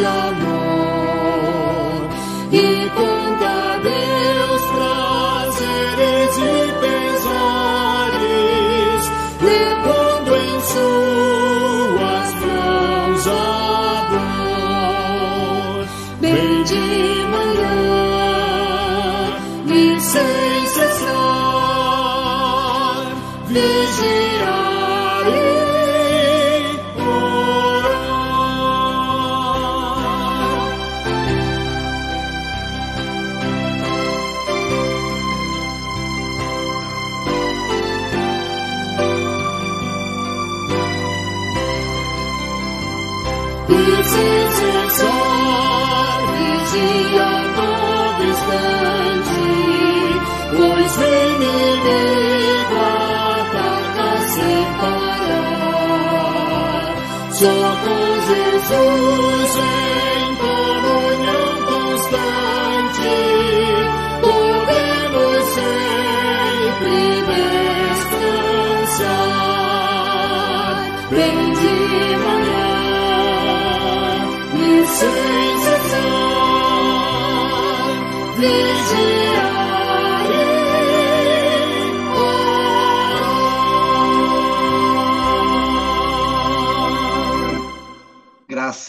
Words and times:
celeste 0.00 0.06
amor 0.06 0.59
Jesus 58.70 59.56
em 59.56 59.79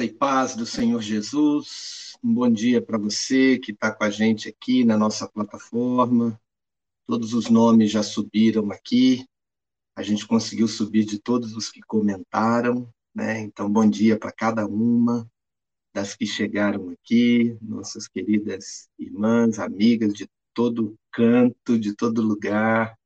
Graça 0.01 0.05
e 0.05 0.17
paz 0.17 0.55
do 0.55 0.65
Senhor 0.65 0.99
Jesus. 0.99 2.17
Um 2.23 2.33
bom 2.33 2.51
dia 2.51 2.81
para 2.81 2.97
você 2.97 3.59
que 3.59 3.71
está 3.71 3.93
com 3.93 4.03
a 4.03 4.09
gente 4.09 4.49
aqui 4.49 4.83
na 4.83 4.97
nossa 4.97 5.27
plataforma. 5.27 6.41
Todos 7.05 7.35
os 7.35 7.51
nomes 7.51 7.91
já 7.91 8.01
subiram 8.01 8.71
aqui. 8.71 9.23
A 9.95 10.01
gente 10.01 10.25
conseguiu 10.25 10.67
subir 10.67 11.05
de 11.05 11.19
todos 11.19 11.55
os 11.55 11.69
que 11.69 11.81
comentaram, 11.81 12.91
né? 13.13 13.41
Então, 13.41 13.71
bom 13.71 13.87
dia 13.87 14.17
para 14.17 14.31
cada 14.31 14.65
uma 14.65 15.29
das 15.93 16.15
que 16.15 16.25
chegaram 16.25 16.89
aqui, 16.89 17.55
nossas 17.61 18.07
queridas 18.07 18.89
irmãs, 18.97 19.59
amigas 19.59 20.13
de 20.13 20.27
todo 20.51 20.97
canto, 21.11 21.77
de 21.77 21.95
todo 21.95 22.23
lugar. 22.23 22.97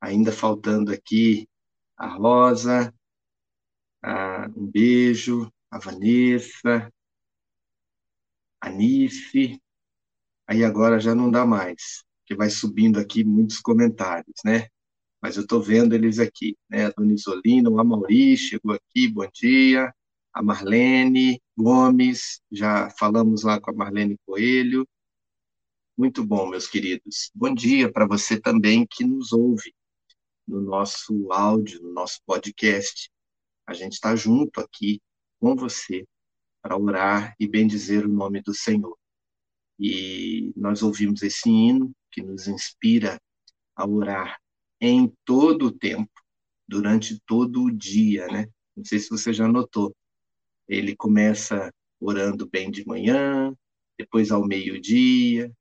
Ainda 0.00 0.32
faltando 0.32 0.90
aqui 0.90 1.48
a 1.96 2.08
Rosa, 2.08 2.92
a- 4.02 4.50
um 4.56 4.66
beijo, 4.66 5.52
a 5.70 5.78
Vanessa, 5.78 6.90
a 8.60 8.70
Nife. 8.70 9.60
Aí 10.48 10.64
agora 10.64 11.00
já 11.00 11.14
não 11.14 11.30
dá 11.30 11.44
mais, 11.44 12.04
porque 12.20 12.34
vai 12.34 12.50
subindo 12.50 12.98
aqui 12.98 13.24
muitos 13.24 13.58
comentários, 13.60 14.40
né? 14.44 14.68
Mas 15.20 15.36
eu 15.36 15.42
estou 15.42 15.60
vendo 15.60 15.94
eles 15.94 16.18
aqui, 16.18 16.56
né? 16.68 16.86
A 16.86 16.90
Dona 16.90 17.12
Isolina, 17.12 17.70
o 17.70 17.80
Amauri 17.80 18.36
chegou 18.36 18.72
aqui, 18.72 19.08
bom 19.08 19.28
dia. 19.32 19.92
A 20.32 20.42
Marlene 20.42 21.40
Gomes, 21.56 22.40
já 22.52 22.90
falamos 22.90 23.42
lá 23.42 23.60
com 23.60 23.70
a 23.70 23.74
Marlene 23.74 24.18
Coelho. 24.26 24.86
Muito 25.96 26.24
bom, 26.24 26.48
meus 26.48 26.68
queridos. 26.68 27.30
Bom 27.34 27.54
dia 27.54 27.90
para 27.90 28.06
você 28.06 28.38
também 28.38 28.86
que 28.86 29.02
nos 29.02 29.32
ouve 29.32 29.74
no 30.46 30.60
nosso 30.60 31.32
áudio, 31.32 31.82
no 31.82 31.92
nosso 31.92 32.20
podcast. 32.26 33.10
A 33.66 33.72
gente 33.72 33.94
está 33.94 34.14
junto 34.14 34.60
aqui 34.60 35.00
com 35.40 35.54
você 35.54 36.06
para 36.62 36.76
orar 36.76 37.34
e 37.38 37.46
bendizer 37.46 38.04
o 38.04 38.12
nome 38.12 38.42
do 38.42 38.54
Senhor. 38.54 38.96
E 39.78 40.52
nós 40.56 40.82
ouvimos 40.82 41.22
esse 41.22 41.48
hino 41.48 41.92
que 42.10 42.22
nos 42.22 42.48
inspira 42.48 43.20
a 43.74 43.86
orar 43.86 44.40
em 44.80 45.12
todo 45.24 45.66
o 45.66 45.72
tempo, 45.72 46.10
durante 46.66 47.20
todo 47.26 47.64
o 47.64 47.70
dia, 47.70 48.26
né? 48.26 48.46
Não 48.76 48.84
sei 48.84 48.98
se 48.98 49.08
você 49.08 49.32
já 49.32 49.46
notou. 49.46 49.94
Ele 50.68 50.96
começa 50.96 51.70
orando 52.00 52.48
bem 52.48 52.70
de 52.70 52.86
manhã, 52.86 53.54
depois 53.98 54.30
ao 54.30 54.46
meio-dia, 54.46 55.52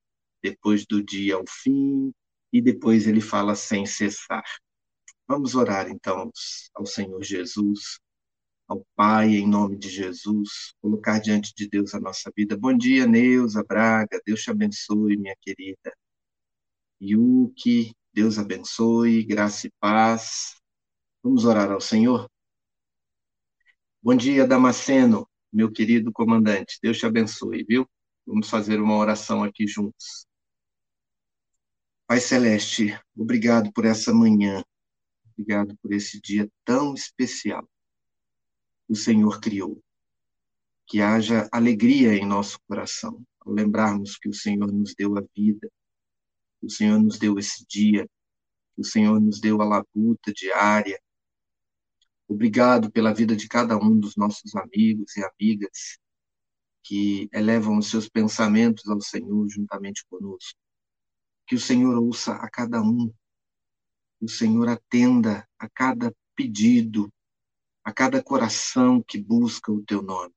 depois 0.41 0.85
do 0.85 1.03
dia 1.03 1.35
ao 1.35 1.43
fim, 1.47 2.13
e 2.51 2.61
depois 2.61 3.07
ele 3.07 3.21
fala 3.21 3.55
sem 3.55 3.85
cessar. 3.85 4.43
Vamos 5.27 5.55
orar 5.55 5.89
então 5.89 6.31
ao 6.73 6.85
Senhor 6.85 7.23
Jesus, 7.23 7.99
ao 8.67 8.85
Pai, 8.95 9.35
em 9.35 9.47
nome 9.47 9.77
de 9.77 9.89
Jesus, 9.89 10.73
colocar 10.81 11.19
diante 11.19 11.53
de 11.55 11.67
Deus 11.69 11.93
a 11.93 11.99
nossa 11.99 12.31
vida. 12.35 12.57
Bom 12.57 12.75
dia, 12.75 13.05
Neuza 13.05 13.63
Braga, 13.63 14.19
Deus 14.25 14.41
te 14.41 14.49
abençoe, 14.49 15.17
minha 15.17 15.35
querida. 15.41 15.95
Yuki, 17.01 17.95
Deus 18.13 18.39
abençoe, 18.39 19.23
graça 19.23 19.67
e 19.67 19.71
paz. 19.79 20.55
Vamos 21.23 21.45
orar 21.45 21.71
ao 21.71 21.81
Senhor? 21.81 22.29
Bom 24.01 24.15
dia, 24.15 24.47
Damasceno, 24.47 25.27
meu 25.51 25.71
querido 25.71 26.11
comandante, 26.11 26.79
Deus 26.81 26.97
te 26.97 27.05
abençoe, 27.05 27.63
viu? 27.63 27.87
Vamos 28.25 28.49
fazer 28.49 28.79
uma 28.81 28.95
oração 28.97 29.43
aqui 29.43 29.67
juntos. 29.67 30.25
Pai 32.07 32.19
Celeste, 32.19 32.99
obrigado 33.15 33.71
por 33.73 33.85
essa 33.85 34.13
manhã, 34.13 34.63
obrigado 35.33 35.75
por 35.81 35.91
esse 35.91 36.19
dia 36.21 36.47
tão 36.63 36.93
especial 36.93 37.67
o 38.87 38.95
Senhor 38.95 39.39
criou. 39.39 39.81
Que 40.87 41.01
haja 41.01 41.49
alegria 41.51 42.13
em 42.13 42.25
nosso 42.25 42.59
coração, 42.67 43.23
ao 43.39 43.51
lembrarmos 43.51 44.17
que 44.17 44.29
o 44.29 44.33
Senhor 44.33 44.71
nos 44.71 44.93
deu 44.95 45.17
a 45.17 45.23
vida, 45.35 45.71
que 46.59 46.67
o 46.67 46.69
Senhor 46.69 46.99
nos 46.99 47.17
deu 47.17 47.39
esse 47.39 47.65
dia, 47.67 48.07
que 48.75 48.81
o 48.81 48.85
Senhor 48.85 49.19
nos 49.19 49.39
deu 49.39 49.61
a 49.61 49.65
labuta 49.65 50.31
diária. 50.31 50.99
Obrigado 52.27 52.91
pela 52.91 53.13
vida 53.13 53.35
de 53.35 53.47
cada 53.47 53.77
um 53.77 53.99
dos 53.99 54.15
nossos 54.15 54.55
amigos 54.55 55.15
e 55.17 55.23
amigas 55.23 55.99
que 56.85 57.27
elevam 57.33 57.79
os 57.79 57.89
seus 57.89 58.07
pensamentos 58.07 58.87
ao 58.87 59.01
Senhor 59.01 59.47
juntamente 59.49 60.05
conosco. 60.07 60.59
Que 61.47 61.55
o 61.55 61.59
Senhor 61.59 61.97
ouça 61.97 62.33
a 62.35 62.49
cada 62.49 62.79
um, 62.81 63.11
que 64.19 64.25
o 64.25 64.29
Senhor 64.29 64.69
atenda 64.69 65.47
a 65.57 65.67
cada 65.67 66.15
pedido, 66.35 67.11
a 67.85 67.93
cada 67.93 68.21
coração 68.21 68.99
que 68.99 69.21
busca 69.21 69.71
o 69.71 69.83
teu 69.83 70.01
nome. 70.01 70.33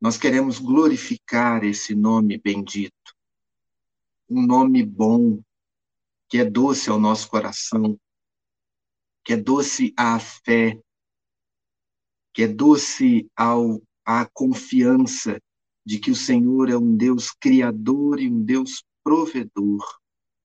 Nós 0.00 0.16
queremos 0.16 0.58
glorificar 0.58 1.62
esse 1.62 1.94
nome 1.94 2.38
bendito, 2.38 3.14
um 4.26 4.46
nome 4.46 4.82
bom, 4.82 5.42
que 6.30 6.38
é 6.38 6.44
doce 6.44 6.88
ao 6.88 6.98
nosso 6.98 7.28
coração, 7.28 8.00
que 9.22 9.34
é 9.34 9.36
doce 9.36 9.92
à 9.94 10.18
fé, 10.18 10.80
que 12.32 12.44
é 12.44 12.48
doce 12.48 13.30
ao, 13.36 13.82
à 14.02 14.24
confiança 14.24 15.38
de 15.84 15.98
que 15.98 16.10
o 16.10 16.16
Senhor 16.16 16.70
é 16.70 16.76
um 16.76 16.96
Deus 16.96 17.32
criador 17.32 18.18
e 18.18 18.30
um 18.30 18.42
Deus 18.42 18.82
provedor. 19.04 19.84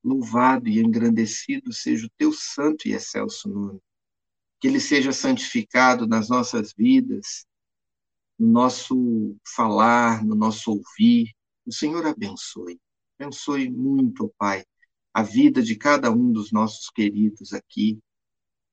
Louvado 0.04 0.68
e 0.68 0.78
engrandecido 0.78 1.72
seja 1.72 2.06
o 2.06 2.10
teu 2.18 2.32
santo 2.32 2.86
e 2.86 2.92
excelso 2.92 3.48
nome. 3.48 3.80
Que 4.60 4.68
ele 4.68 4.80
seja 4.80 5.12
santificado 5.12 6.06
nas 6.06 6.28
nossas 6.28 6.72
vidas, 6.76 7.46
no 8.38 8.48
nosso 8.48 9.36
falar, 9.54 10.24
no 10.24 10.34
nosso 10.34 10.70
ouvir. 10.70 11.34
O 11.66 11.72
Senhor 11.72 12.06
abençoe. 12.06 12.80
Abençoe 13.18 13.70
muito, 13.70 14.32
Pai, 14.38 14.64
a 15.12 15.22
vida 15.22 15.62
de 15.62 15.76
cada 15.76 16.10
um 16.10 16.30
dos 16.30 16.52
nossos 16.52 16.90
queridos 16.90 17.52
aqui 17.52 17.98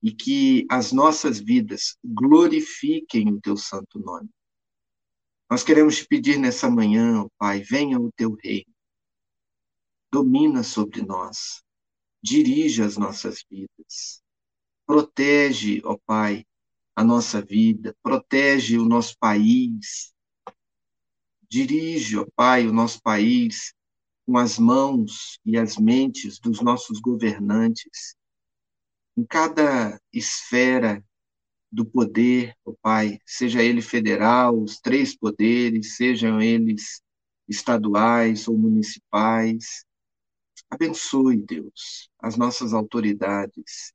e 0.01 0.11
que 0.11 0.65
as 0.69 0.91
nossas 0.91 1.39
vidas 1.39 1.97
glorifiquem 2.03 3.31
o 3.31 3.39
teu 3.39 3.55
santo 3.55 3.99
nome. 3.99 4.29
Nós 5.49 5.63
queremos 5.63 5.97
te 5.97 6.07
pedir 6.07 6.37
nessa 6.37 6.69
manhã, 6.69 7.25
Pai, 7.37 7.61
venha 7.61 7.99
o 7.99 8.11
teu 8.11 8.35
reino. 8.43 8.73
Domina 10.11 10.63
sobre 10.63 11.01
nós. 11.01 11.63
Dirige 12.21 12.81
as 12.81 12.97
nossas 12.97 13.45
vidas. 13.49 14.22
Protege, 14.85 15.81
ó 15.85 15.97
Pai, 16.05 16.45
a 16.95 17.03
nossa 17.03 17.41
vida, 17.41 17.95
protege 18.03 18.77
o 18.77 18.85
nosso 18.85 19.17
país, 19.17 20.13
dirige, 21.49 22.17
ó 22.17 22.25
Pai, 22.35 22.67
o 22.67 22.73
nosso 22.73 23.01
país 23.01 23.73
com 24.25 24.37
as 24.37 24.57
mãos 24.57 25.39
e 25.45 25.57
as 25.57 25.77
mentes 25.77 26.39
dos 26.39 26.61
nossos 26.61 26.99
governantes, 26.99 28.15
em 29.17 29.25
cada 29.25 29.99
esfera 30.11 31.03
do 31.71 31.85
poder, 31.85 32.55
ó 32.65 32.73
Pai, 32.81 33.19
seja 33.25 33.61
ele 33.63 33.81
federal, 33.81 34.61
os 34.61 34.79
três 34.79 35.15
poderes, 35.15 35.95
sejam 35.95 36.41
eles 36.41 37.01
estaduais 37.47 38.47
ou 38.47 38.57
municipais. 38.57 39.85
Abençoe, 40.69 41.37
Deus, 41.37 42.09
as 42.19 42.37
nossas 42.37 42.73
autoridades, 42.73 43.93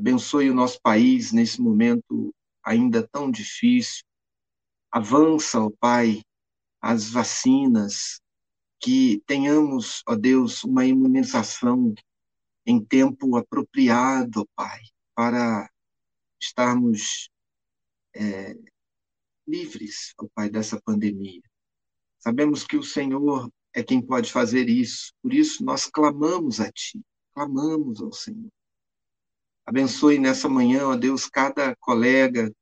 Abençoe 0.00 0.48
o 0.48 0.54
nosso 0.54 0.80
país 0.80 1.30
nesse 1.30 1.60
momento 1.60 2.34
ainda 2.64 3.06
tão 3.06 3.30
difícil. 3.30 4.02
Avança, 4.90 5.60
ó 5.60 5.70
Pai, 5.78 6.22
as 6.80 7.10
vacinas, 7.10 8.18
que 8.80 9.22
tenhamos, 9.26 10.02
ó 10.08 10.16
Deus, 10.16 10.64
uma 10.64 10.86
imunização 10.86 11.92
em 12.64 12.82
tempo 12.82 13.36
apropriado, 13.36 14.40
ó 14.40 14.46
Pai, 14.56 14.80
para 15.14 15.70
estarmos 16.40 17.28
é, 18.16 18.56
livres, 19.46 20.14
ó 20.18 20.26
Pai, 20.34 20.48
dessa 20.48 20.80
pandemia. 20.80 21.42
Sabemos 22.20 22.64
que 22.64 22.78
o 22.78 22.82
Senhor 22.82 23.52
é 23.74 23.82
quem 23.82 24.00
pode 24.00 24.32
fazer 24.32 24.66
isso, 24.70 25.12
por 25.22 25.34
isso 25.34 25.62
nós 25.62 25.84
clamamos 25.84 26.58
a 26.58 26.72
Ti, 26.72 27.02
clamamos 27.34 28.00
ao 28.00 28.14
Senhor. 28.14 28.50
Abençoe 29.70 30.18
nessa 30.18 30.48
manhã, 30.48 30.88
ó 30.88 30.96
Deus, 30.96 31.28
cada 31.28 31.76
colega, 31.76 32.52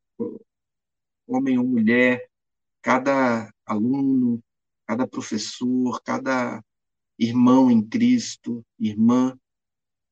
homem 1.27 1.59
ou 1.59 1.65
mulher, 1.67 2.29
cada 2.83 3.51
aluno, 3.65 4.45
cada 4.87 5.07
professor, 5.07 6.03
cada 6.03 6.63
irmão 7.19 7.71
em 7.71 7.81
Cristo, 7.81 8.63
irmã, 8.79 9.35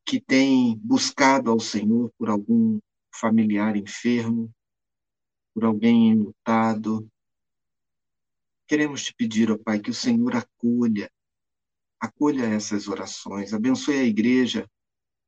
que 0.06 0.18
tem 0.18 0.74
buscado 0.78 1.50
ao 1.50 1.60
Senhor 1.60 2.10
por 2.16 2.30
algum 2.30 2.80
familiar 3.12 3.76
enfermo, 3.76 4.50
por 5.52 5.66
alguém 5.66 6.12
enlutado. 6.12 7.06
Queremos 8.66 9.04
te 9.04 9.14
pedir, 9.14 9.50
ó 9.50 9.58
Pai, 9.58 9.80
que 9.80 9.90
o 9.90 9.94
Senhor 9.94 10.34
acolha, 10.34 11.10
acolha 12.00 12.46
essas 12.46 12.88
orações, 12.88 13.52
abençoe 13.52 13.98
a 13.98 14.04
igreja 14.04 14.66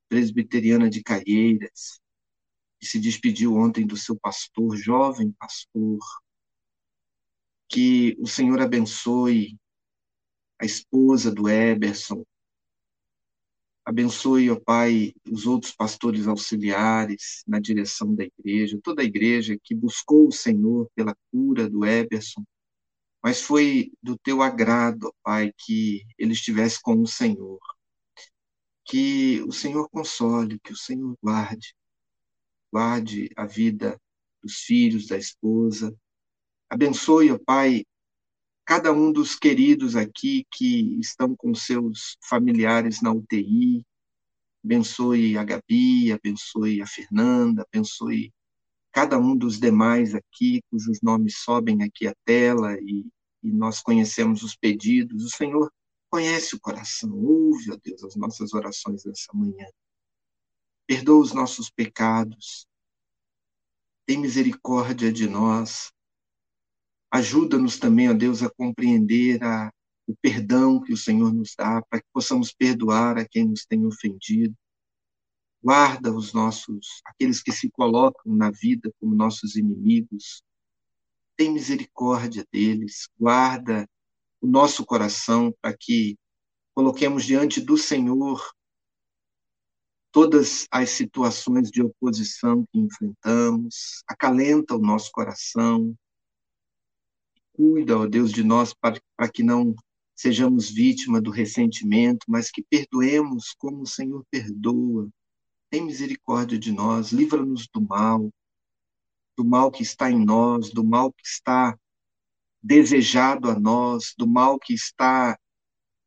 presbiteriana 0.09 0.89
de 0.89 1.03
Caieiras, 1.03 2.01
que 2.81 2.87
se 2.87 2.99
despediu 2.99 3.55
ontem 3.55 3.87
do 3.87 3.97
seu 3.97 4.17
pastor, 4.19 4.77
jovem 4.77 5.33
pastor. 5.33 5.99
Que 7.69 8.17
o 8.19 8.27
Senhor 8.27 8.61
abençoe 8.61 9.59
a 10.61 10.65
esposa 10.65 11.31
do 11.31 11.49
Eberson, 11.49 12.25
abençoe, 13.85 14.51
ó 14.51 14.61
Pai, 14.61 15.15
os 15.31 15.47
outros 15.47 15.73
pastores 15.73 16.27
auxiliares 16.27 17.43
na 17.47 17.59
direção 17.59 18.15
da 18.15 18.25
igreja, 18.25 18.79
toda 18.83 19.01
a 19.01 19.05
igreja 19.05 19.59
que 19.63 19.75
buscou 19.75 20.29
o 20.29 20.33
Senhor 20.33 20.91
pela 20.95 21.17
cura 21.31 21.71
do 21.71 21.87
Eberson, 21.87 22.45
mas 23.23 23.41
foi 23.41 23.91
do 24.03 24.17
teu 24.19 24.43
agrado, 24.43 25.05
ó 25.05 25.13
Pai, 25.23 25.53
que 25.57 26.05
ele 26.19 26.33
estivesse 26.33 26.81
com 26.83 27.01
o 27.01 27.07
Senhor 27.07 27.59
que 28.89 29.43
o 29.43 29.53
Senhor 29.53 29.89
console, 29.91 30.59
que 30.61 30.73
o 30.73 30.77
Senhor 30.77 31.15
guarde, 31.23 31.75
guarde 32.73 33.31
a 33.37 33.45
vida 33.45 34.01
dos 34.43 34.61
filhos, 34.61 35.07
da 35.07 35.19
esposa. 35.19 35.95
Abençoe, 36.71 37.31
ó 37.31 37.39
Pai, 37.39 37.85
cada 38.65 38.91
um 38.91 39.13
dos 39.13 39.37
queridos 39.37 39.95
aqui 39.95 40.47
que 40.51 40.99
estão 40.99 41.37
com 41.37 41.55
seus 41.55 42.17
familiares 42.27 43.03
na 43.03 43.13
UTI. 43.13 43.85
Abençoe 44.65 45.37
a 45.37 45.45
Gabi, 45.45 46.11
abençoe 46.11 46.81
a 46.81 46.87
Fernanda, 46.87 47.67
abençoe 47.71 48.33
cada 48.91 49.19
um 49.19 49.37
dos 49.37 49.61
demais 49.61 50.15
aqui, 50.15 50.63
cujos 50.71 50.99
nomes 51.03 51.39
sobem 51.39 51.83
aqui 51.83 52.07
à 52.07 52.15
tela 52.25 52.75
e, 52.81 53.07
e 53.43 53.53
nós 53.53 53.83
conhecemos 53.83 54.43
os 54.43 54.57
pedidos. 54.57 55.25
O 55.25 55.31
Senhor 55.31 55.71
Conhece 56.11 56.57
o 56.57 56.61
coração, 56.61 57.13
ouve, 57.13 57.71
ó 57.71 57.77
Deus, 57.83 58.03
as 58.03 58.17
nossas 58.17 58.55
orações 58.55 59.05
nessa 59.05 59.33
manhã. 59.35 59.67
Perdoa 60.87 61.21
os 61.21 61.35
nossos 61.35 61.69
pecados. 61.69 62.67
Tem 64.07 64.19
misericórdia 64.19 65.13
de 65.13 65.29
nós. 65.29 65.93
Ajuda-nos 67.11 67.79
também, 67.79 68.09
ó 68.09 68.15
Deus, 68.15 68.43
a 68.43 68.49
compreender 68.49 69.43
a, 69.45 69.71
o 70.07 70.17
perdão 70.17 70.81
que 70.81 70.95
o 70.95 70.97
Senhor 70.97 71.33
nos 71.33 71.55
dá, 71.57 71.83
para 71.83 72.01
que 72.01 72.09
possamos 72.11 72.53
perdoar 72.53 73.19
a 73.19 73.29
quem 73.29 73.47
nos 73.47 73.67
tem 73.67 73.85
ofendido. 73.85 74.57
Guarda 75.63 76.11
os 76.11 76.33
nossos, 76.33 77.03
aqueles 77.05 77.43
que 77.43 77.53
se 77.53 77.71
colocam 77.71 78.35
na 78.35 78.51
vida 78.51 78.91
como 78.99 79.15
nossos 79.15 79.57
inimigos. 79.57 80.43
Tem 81.37 81.53
misericórdia 81.53 82.47
deles. 82.51 83.09
Guarda 83.19 83.87
o 84.41 84.47
nosso 84.47 84.85
coração 84.85 85.55
para 85.61 85.77
que 85.77 86.17
coloquemos 86.75 87.25
diante 87.25 87.61
do 87.61 87.77
Senhor 87.77 88.41
todas 90.11 90.67
as 90.71 90.91
situações 90.91 91.71
de 91.71 91.83
oposição 91.83 92.65
que 92.73 92.79
enfrentamos, 92.79 94.03
acalenta 94.07 94.75
o 94.75 94.81
nosso 94.81 95.11
coração, 95.13 95.95
cuida, 97.53 97.99
ó 97.99 98.07
Deus, 98.07 98.33
de 98.33 98.43
nós 98.43 98.73
para, 98.73 99.01
que 99.33 99.43
não 99.43 99.75
sejamos 100.15 100.71
vítima 100.71 101.21
do 101.21 101.31
ressentimento, 101.31 102.25
mas 102.29 102.51
que 102.51 102.63
perdoemos 102.63 103.55
como 103.59 103.83
o 103.83 103.87
Senhor 103.87 104.25
perdoa. 104.31 105.09
Tem 105.71 105.85
misericórdia 105.85 106.59
de 106.59 106.73
nós, 106.73 107.13
livra-nos 107.13 107.69
do 107.73 107.81
mal, 107.81 108.31
do 109.37 109.45
mal 109.45 109.71
que 109.71 109.83
está 109.83 110.11
em 110.11 110.25
nós, 110.25 110.71
do 110.71 110.85
mal 110.85 111.13
que 111.13 111.27
está 111.27 111.79
desejado 112.63 113.51
a 113.51 113.59
nós, 113.59 114.15
do 114.17 114.27
mal 114.27 114.59
que 114.59 114.75
está 114.75 115.39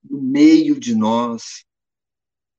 no 0.03 0.22
meio 0.22 0.79
de 0.79 0.96
nós, 0.96 1.65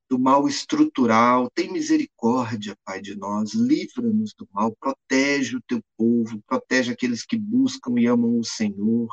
do 0.08 0.18
mal 0.18 0.46
estrutural. 0.46 1.50
Tem 1.50 1.72
misericórdia, 1.72 2.76
Pai, 2.84 3.00
de 3.00 3.16
nós, 3.16 3.54
livra-nos 3.54 4.34
do 4.34 4.46
mal, 4.52 4.76
protege 4.78 5.56
o 5.56 5.62
teu 5.62 5.80
povo, 5.96 6.42
protege 6.46 6.92
aqueles 6.92 7.24
que 7.24 7.38
buscam 7.38 7.98
e 7.98 8.06
amam 8.06 8.38
o 8.38 8.44
Senhor, 8.44 9.08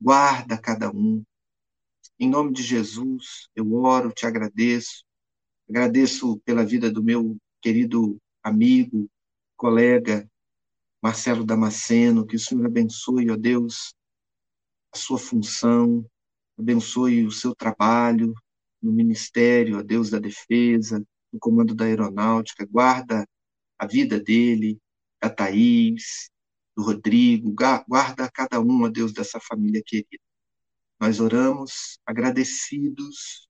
guarda 0.00 0.56
cada 0.56 0.90
um. 0.90 1.24
Em 2.18 2.30
nome 2.30 2.52
de 2.52 2.62
Jesus, 2.62 3.48
eu 3.54 3.74
oro, 3.74 4.12
te 4.12 4.24
agradeço. 4.24 5.04
Agradeço 5.68 6.40
pela 6.44 6.64
vida 6.64 6.90
do 6.90 7.02
meu 7.02 7.36
querido 7.60 8.16
amigo, 8.42 9.10
colega, 9.56 10.30
Marcelo 11.02 11.44
Damasceno, 11.44 12.24
que 12.24 12.36
o 12.36 12.40
Senhor 12.40 12.64
abençoe, 12.66 13.30
ó 13.30 13.36
Deus, 13.36 13.95
a 14.96 14.98
sua 14.98 15.18
função, 15.18 16.08
abençoe 16.58 17.26
o 17.26 17.30
seu 17.30 17.54
trabalho 17.54 18.32
no 18.82 18.90
ministério, 18.90 19.78
a 19.78 19.82
Deus 19.82 20.08
da 20.08 20.18
defesa, 20.18 21.04
no 21.30 21.38
comando 21.38 21.74
da 21.74 21.84
aeronáutica, 21.84 22.66
guarda 22.66 23.28
a 23.78 23.86
vida 23.86 24.18
dele, 24.18 24.80
da 25.20 25.28
Thaís, 25.28 26.30
do 26.74 26.82
Rodrigo, 26.82 27.52
guarda 27.86 28.30
cada 28.32 28.58
um, 28.58 28.84
ó 28.84 28.88
Deus, 28.88 29.12
dessa 29.12 29.38
família 29.38 29.82
querida. 29.84 30.22
Nós 30.98 31.20
oramos 31.20 31.98
agradecidos, 32.06 33.48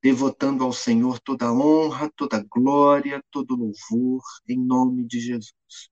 devotando 0.00 0.62
ao 0.62 0.72
Senhor 0.72 1.18
toda 1.18 1.52
honra, 1.52 2.08
toda 2.14 2.44
glória, 2.48 3.20
todo 3.32 3.56
louvor, 3.56 4.22
em 4.48 4.58
nome 4.58 5.04
de 5.04 5.18
Jesus. 5.18 5.90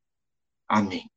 Amém. 0.68 1.10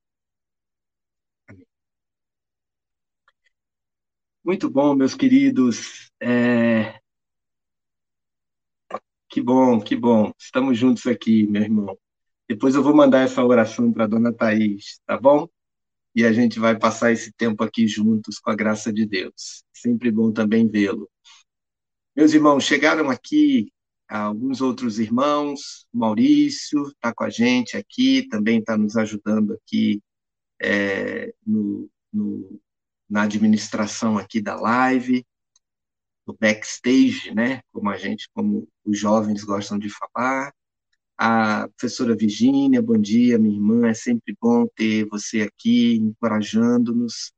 Muito 4.45 4.69
bom, 4.69 4.93
meus 4.93 5.15
queridos. 5.15 6.11
É... 6.21 6.99
Que 9.27 9.41
bom, 9.41 9.81
que 9.81 9.95
bom. 9.95 10.31
Estamos 10.37 10.77
juntos 10.77 11.07
aqui, 11.07 11.47
meu 11.47 11.63
irmão. 11.63 11.97
Depois 12.47 12.75
eu 12.75 12.83
vou 12.83 12.95
mandar 12.95 13.21
essa 13.21 13.43
oração 13.43 13.91
para 13.91 14.05
dona 14.05 14.31
Thaís, 14.31 14.99
tá 15.03 15.19
bom? 15.19 15.49
E 16.15 16.23
a 16.23 16.31
gente 16.31 16.59
vai 16.59 16.77
passar 16.77 17.11
esse 17.11 17.31
tempo 17.33 17.63
aqui 17.63 17.87
juntos 17.87 18.37
com 18.37 18.51
a 18.51 18.55
graça 18.55 18.93
de 18.93 19.07
Deus. 19.07 19.63
Sempre 19.73 20.11
bom 20.11 20.31
também 20.31 20.67
vê-lo. 20.69 21.09
Meus 22.15 22.33
irmãos, 22.33 22.63
chegaram 22.65 23.09
aqui 23.09 23.73
alguns 24.07 24.61
outros 24.61 24.99
irmãos, 24.99 25.87
Maurício 25.91 26.83
está 26.89 27.11
com 27.11 27.23
a 27.23 27.31
gente 27.31 27.75
aqui, 27.75 28.27
também 28.29 28.59
está 28.59 28.77
nos 28.77 28.95
ajudando 28.95 29.53
aqui 29.53 30.03
é, 30.61 31.33
no, 31.45 31.89
no, 32.13 32.61
na 33.15 33.23
administração 33.23 34.17
aqui 34.17 34.41
da 34.41 34.59
live, 34.59 35.25
no 36.27 36.35
backstage, 36.37 37.33
né? 37.33 37.61
Como 37.71 37.89
a 37.89 37.95
gente, 37.95 38.29
como 38.33 38.67
os 38.83 38.99
jovens 38.99 39.41
gostam 39.41 39.79
de 39.79 39.89
falar 39.89 40.53
a 41.17 41.69
professora 41.69 42.13
Virgínia, 42.13 42.81
bom 42.81 42.97
dia, 42.97 43.39
minha 43.39 43.55
irmã, 43.55 43.87
é 43.87 43.93
sempre 43.93 44.35
bom 44.37 44.67
ter 44.75 45.05
você 45.05 45.43
aqui, 45.43 45.95
encorajando-nos, 45.95 47.31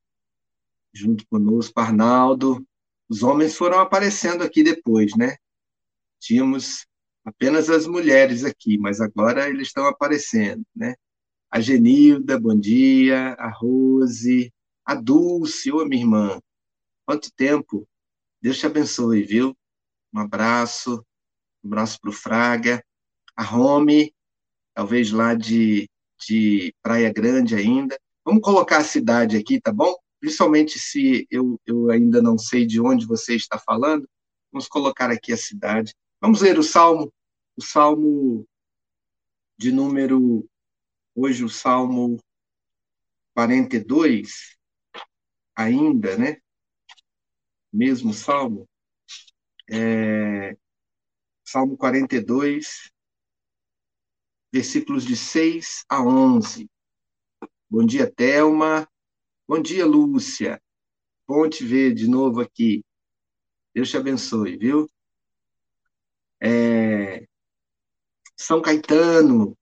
junto 0.92 1.24
conosco, 1.28 1.80
Arnaldo, 1.80 2.66
os 3.08 3.22
homens 3.22 3.56
foram 3.56 3.78
aparecendo 3.78 4.44
aqui 4.44 4.64
depois, 4.64 5.16
né? 5.16 5.36
Tínhamos 6.20 6.88
apenas 7.24 7.70
as 7.70 7.86
mulheres 7.86 8.44
aqui, 8.44 8.80
mas 8.80 9.00
agora 9.00 9.48
eles 9.48 9.68
estão 9.68 9.86
aparecendo, 9.86 10.66
né? 10.76 10.96
A 11.52 11.60
Genilda, 11.60 12.40
bom 12.40 12.60
dia, 12.60 13.36
a 13.38 13.52
Rose, 13.52 14.52
a 14.88 14.96
Dulce, 14.96 15.70
ô 15.70 15.86
minha 15.86 16.02
irmã, 16.02 16.42
quanto 17.06 17.30
tempo, 17.34 17.86
Deus 18.42 18.58
te 18.58 18.66
abençoe, 18.66 19.22
viu? 19.22 19.54
Um 20.14 20.20
abraço, 20.20 21.06
um 21.62 21.68
abraço 21.68 22.00
para 22.00 22.10
o 22.10 22.14
Fraga, 22.14 22.82
a 23.36 23.54
Home, 23.54 24.16
talvez 24.74 25.12
lá 25.12 25.34
de, 25.34 25.90
de 26.26 26.74
Praia 26.82 27.12
Grande 27.12 27.54
ainda. 27.54 28.00
Vamos 28.24 28.42
colocar 28.42 28.78
a 28.78 28.84
cidade 28.86 29.36
aqui, 29.36 29.60
tá 29.60 29.74
bom? 29.74 29.94
Principalmente 30.22 30.80
se 30.80 31.28
eu, 31.30 31.60
eu 31.66 31.92
ainda 31.92 32.22
não 32.22 32.38
sei 32.38 32.66
de 32.66 32.80
onde 32.80 33.06
você 33.06 33.36
está 33.36 33.60
falando, 33.60 34.08
vamos 34.54 34.70
colocar 34.70 35.12
aqui 35.12 35.34
a 35.34 35.38
cidade. 35.38 35.94
Vamos 36.22 36.40
ler 36.40 36.58
o 36.58 36.64
Salmo, 36.64 37.14
o 37.58 37.62
Salmo 37.62 38.48
de 39.58 39.70
número, 39.70 40.50
hoje 41.14 41.44
o 41.44 41.50
Salmo 41.50 42.18
42, 43.36 44.57
ainda, 45.58 46.16
né? 46.18 46.38
Mesmo 47.74 48.14
Salmo. 48.14 48.70
É, 49.70 50.56
Salmo 51.44 51.76
42, 51.76 52.92
versículos 54.54 55.04
de 55.04 55.18
6 55.18 55.84
a 55.90 56.02
11. 56.02 56.70
Bom 57.70 57.86
dia, 57.86 58.10
Thelma. 58.10 58.88
Bom 59.48 59.62
dia, 59.62 59.86
Lúcia. 59.86 60.62
Bom 61.28 61.50
te 61.50 61.66
ver 61.66 61.94
de 61.94 62.08
novo 62.08 62.40
aqui. 62.40 62.84
Deus 63.74 63.90
te 63.90 63.98
abençoe, 63.98 64.58
viu? 64.58 64.88
É... 66.40 67.28
São 68.36 68.62
Caetano, 68.62 69.58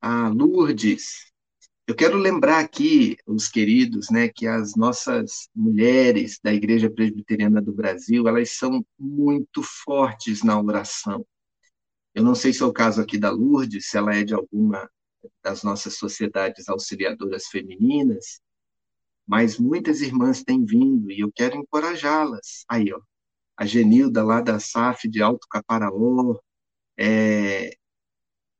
a 0.00 0.28
Lourdes. 0.28 1.33
Eu 1.86 1.94
quero 1.94 2.16
lembrar 2.16 2.60
aqui, 2.60 3.16
os 3.26 3.46
queridos, 3.46 4.08
né, 4.10 4.28
que 4.28 4.46
as 4.46 4.74
nossas 4.74 5.50
mulheres 5.54 6.40
da 6.42 6.52
Igreja 6.52 6.90
Presbiteriana 6.90 7.60
do 7.60 7.74
Brasil, 7.74 8.26
elas 8.26 8.56
são 8.56 8.84
muito 8.98 9.62
fortes 9.62 10.42
na 10.42 10.58
oração. 10.58 11.26
Eu 12.14 12.22
não 12.22 12.34
sei 12.34 12.54
se 12.54 12.62
é 12.62 12.66
o 12.66 12.72
caso 12.72 13.02
aqui 13.02 13.18
da 13.18 13.30
Lourdes, 13.30 13.90
se 13.90 13.98
ela 13.98 14.14
é 14.14 14.24
de 14.24 14.32
alguma 14.32 14.88
das 15.42 15.62
nossas 15.62 15.96
sociedades 15.98 16.68
auxiliadoras 16.70 17.48
femininas, 17.48 18.40
mas 19.26 19.58
muitas 19.58 20.00
irmãs 20.00 20.42
têm 20.42 20.64
vindo 20.64 21.10
e 21.10 21.20
eu 21.20 21.30
quero 21.32 21.56
encorajá-las. 21.56 22.64
Aí, 22.68 22.92
ó, 22.94 23.00
a 23.56 23.66
Genilda 23.66 24.24
lá 24.24 24.40
da 24.40 24.58
SAF 24.58 25.08
de 25.08 25.22
Alto 25.22 25.46
Caparaó, 25.50 26.38
é, 26.96 27.76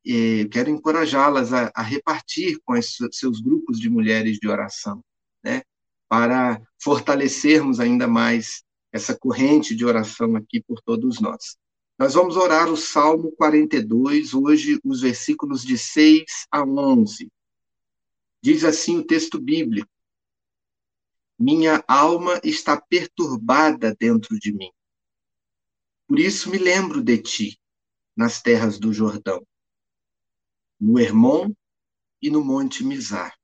é, 0.06 0.46
quero 0.48 0.70
encorajá-las 0.70 1.52
a, 1.52 1.72
a, 1.74 1.82
repartir 1.82 2.58
com 2.64 2.74
seus 2.82 3.40
grupos 3.40 3.78
de 3.80 3.88
mulheres 3.88 4.38
de 4.38 4.48
oração, 4.48 5.02
né, 5.42 5.62
para 6.08 6.60
fortalecermos 6.82 7.80
ainda 7.80 8.06
mais 8.06 8.62
essa 8.92 9.16
corrente 9.16 9.74
de 9.74 9.84
oração 9.84 10.36
aqui 10.36 10.62
por 10.62 10.80
todos 10.82 11.20
nós. 11.20 11.56
Nós 11.98 12.14
vamos 12.14 12.36
orar 12.36 12.68
o 12.68 12.76
Salmo 12.76 13.32
42, 13.32 14.34
hoje 14.34 14.78
os 14.84 15.00
versículos 15.00 15.64
de 15.64 15.78
6 15.78 16.24
a 16.50 16.62
11. 16.62 17.30
Diz 18.42 18.64
assim 18.64 18.98
o 18.98 19.06
texto 19.06 19.40
bíblico: 19.40 19.88
Minha 21.38 21.84
alma 21.88 22.40
está 22.44 22.80
perturbada 22.80 23.96
dentro 23.98 24.38
de 24.38 24.52
mim. 24.52 24.70
Por 26.06 26.18
isso 26.18 26.50
me 26.50 26.58
lembro 26.58 27.02
de 27.02 27.18
ti 27.18 27.58
nas 28.16 28.42
terras 28.42 28.78
do 28.78 28.92
Jordão, 28.92 29.44
no 30.80 30.98
Hermon 30.98 31.52
e 32.20 32.30
no 32.30 32.44
Monte 32.44 32.84
Mizar. 32.84 33.34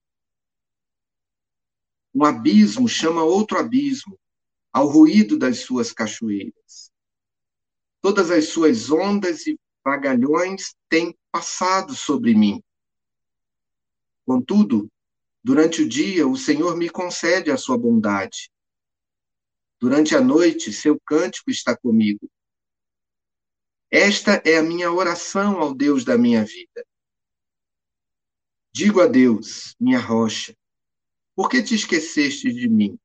Um 2.14 2.25
abismo 2.25 2.88
chama 2.88 3.22
outro 3.22 3.58
abismo, 3.58 4.18
ao 4.72 4.87
ruído 4.87 5.38
das 5.38 5.60
suas 5.60 5.92
cachoeiras 5.92 6.90
Todas 8.00 8.30
as 8.30 8.49
suas 8.49 8.90
ondas 8.90 9.46
e 9.46 9.58
vagalhões 9.84 10.75
têm 10.88 11.16
passado 11.30 11.94
sobre 11.94 12.34
mim. 12.34 12.62
Contudo, 14.25 14.90
durante 15.44 15.82
o 15.82 15.88
dia, 15.88 16.26
o 16.26 16.37
Senhor 16.37 16.76
me 16.76 16.88
concede 16.88 17.50
a 17.50 17.58
sua 17.58 17.76
bondade. 17.76 18.50
Durante 19.78 20.16
a 20.16 20.20
noite, 20.20 20.72
seu 20.72 20.99
cântico 21.00 21.50
está 21.50 21.76
comigo. 21.76 22.30
Esta 23.90 24.42
é 24.46 24.56
a 24.56 24.62
minha 24.62 24.90
oração 24.90 25.58
ao 25.58 25.75
Deus 25.75 26.04
da 26.04 26.16
minha 26.16 26.44
vida. 26.44 26.87
Digo 28.72 29.00
a 29.00 29.06
Deus, 29.06 29.74
minha 29.80 29.98
rocha, 29.98 30.56
por 31.34 31.48
que 31.48 31.62
te 31.62 31.74
esqueceste 31.74 32.52
de 32.52 32.68
mim? 32.68 32.98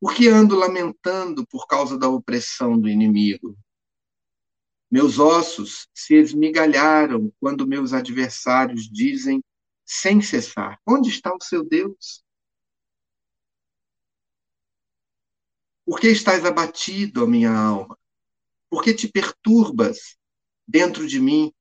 Por 0.00 0.14
que 0.14 0.28
ando 0.28 0.56
lamentando 0.56 1.46
por 1.46 1.66
causa 1.66 1.96
da 1.96 2.08
opressão 2.08 2.78
do 2.78 2.88
inimigo? 2.88 3.56
Meus 4.90 5.18
ossos 5.18 5.88
se 5.94 6.14
esmigalharam 6.14 7.32
quando 7.40 7.66
meus 7.66 7.92
adversários 7.92 8.88
dizem 8.90 9.42
sem 9.84 10.20
cessar: 10.20 10.80
Onde 10.86 11.10
está 11.10 11.32
o 11.32 11.42
seu 11.42 11.64
Deus? 11.64 12.24
Por 15.86 16.00
que 16.00 16.08
estás 16.08 16.44
abatido, 16.44 17.22
a 17.22 17.26
minha 17.26 17.52
alma? 17.52 17.98
Por 18.68 18.82
que 18.82 18.94
te 18.94 19.08
perturbas 19.08 20.16
dentro 20.66 21.06
de 21.06 21.20
mim? 21.20 21.52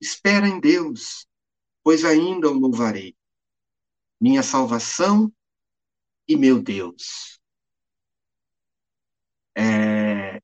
Espera 0.00 0.48
em 0.48 0.60
Deus, 0.60 1.26
pois 1.82 2.04
ainda 2.04 2.48
o 2.48 2.58
louvarei. 2.58 3.16
Minha 4.20 4.42
salvação 4.42 5.32
e 6.28 6.36
meu 6.36 6.62
Deus 6.62 7.32
é, 9.56 10.40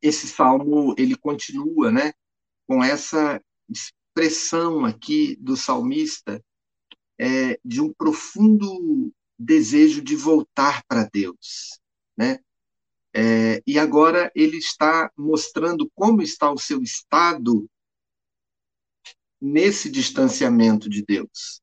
esse 0.00 0.28
salmo 0.28 0.94
ele 0.98 1.16
continua, 1.16 1.90
né, 1.90 2.12
com 2.66 2.82
essa 2.82 3.40
expressão 3.68 4.84
aqui 4.84 5.36
do 5.36 5.56
salmista 5.56 6.42
é, 7.18 7.58
de 7.64 7.80
um 7.80 7.92
profundo 7.92 9.12
desejo 9.38 10.02
de 10.02 10.16
voltar 10.16 10.82
para 10.86 11.08
Deus, 11.12 11.80
né? 12.16 12.38
É, 13.12 13.60
e 13.66 13.76
agora 13.78 14.30
ele 14.36 14.56
está 14.56 15.10
mostrando 15.16 15.90
como 15.94 16.22
está 16.22 16.50
o 16.50 16.58
seu 16.58 16.80
estado 16.80 17.68
nesse 19.40 19.90
distanciamento 19.90 20.88
de 20.88 21.04
Deus. 21.04 21.62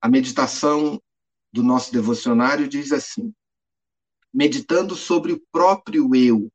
A 0.00 0.08
meditação 0.08 1.00
do 1.52 1.62
nosso 1.62 1.92
devocionário 1.92 2.68
diz 2.68 2.92
assim: 2.92 3.32
meditando 4.32 4.96
sobre 4.96 5.32
o 5.32 5.40
próprio 5.52 6.14
eu. 6.14 6.52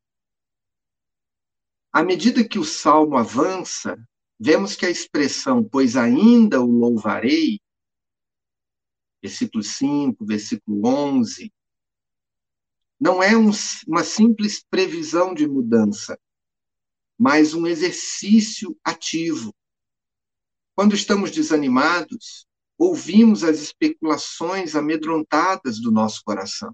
À 1.92 2.02
medida 2.02 2.46
que 2.46 2.58
o 2.58 2.64
salmo 2.64 3.16
avança, 3.16 3.96
vemos 4.38 4.76
que 4.76 4.84
a 4.84 4.90
expressão, 4.90 5.64
pois 5.64 5.96
ainda 5.96 6.60
o 6.60 6.70
louvarei, 6.70 7.58
versículo 9.22 9.62
5, 9.62 10.24
versículo 10.24 10.86
11, 10.86 11.52
não 13.00 13.22
é 13.22 13.36
um, 13.36 13.50
uma 13.86 14.02
simples 14.04 14.62
previsão 14.62 15.34
de 15.34 15.46
mudança, 15.46 16.18
mas 17.18 17.52
um 17.52 17.66
exercício 17.66 18.78
ativo. 18.84 19.52
Quando 20.74 20.94
estamos 20.94 21.32
desanimados, 21.32 22.46
ouvimos 22.78 23.42
as 23.42 23.58
especulações 23.58 24.76
amedrontadas 24.76 25.80
do 25.80 25.90
nosso 25.90 26.22
coração. 26.24 26.72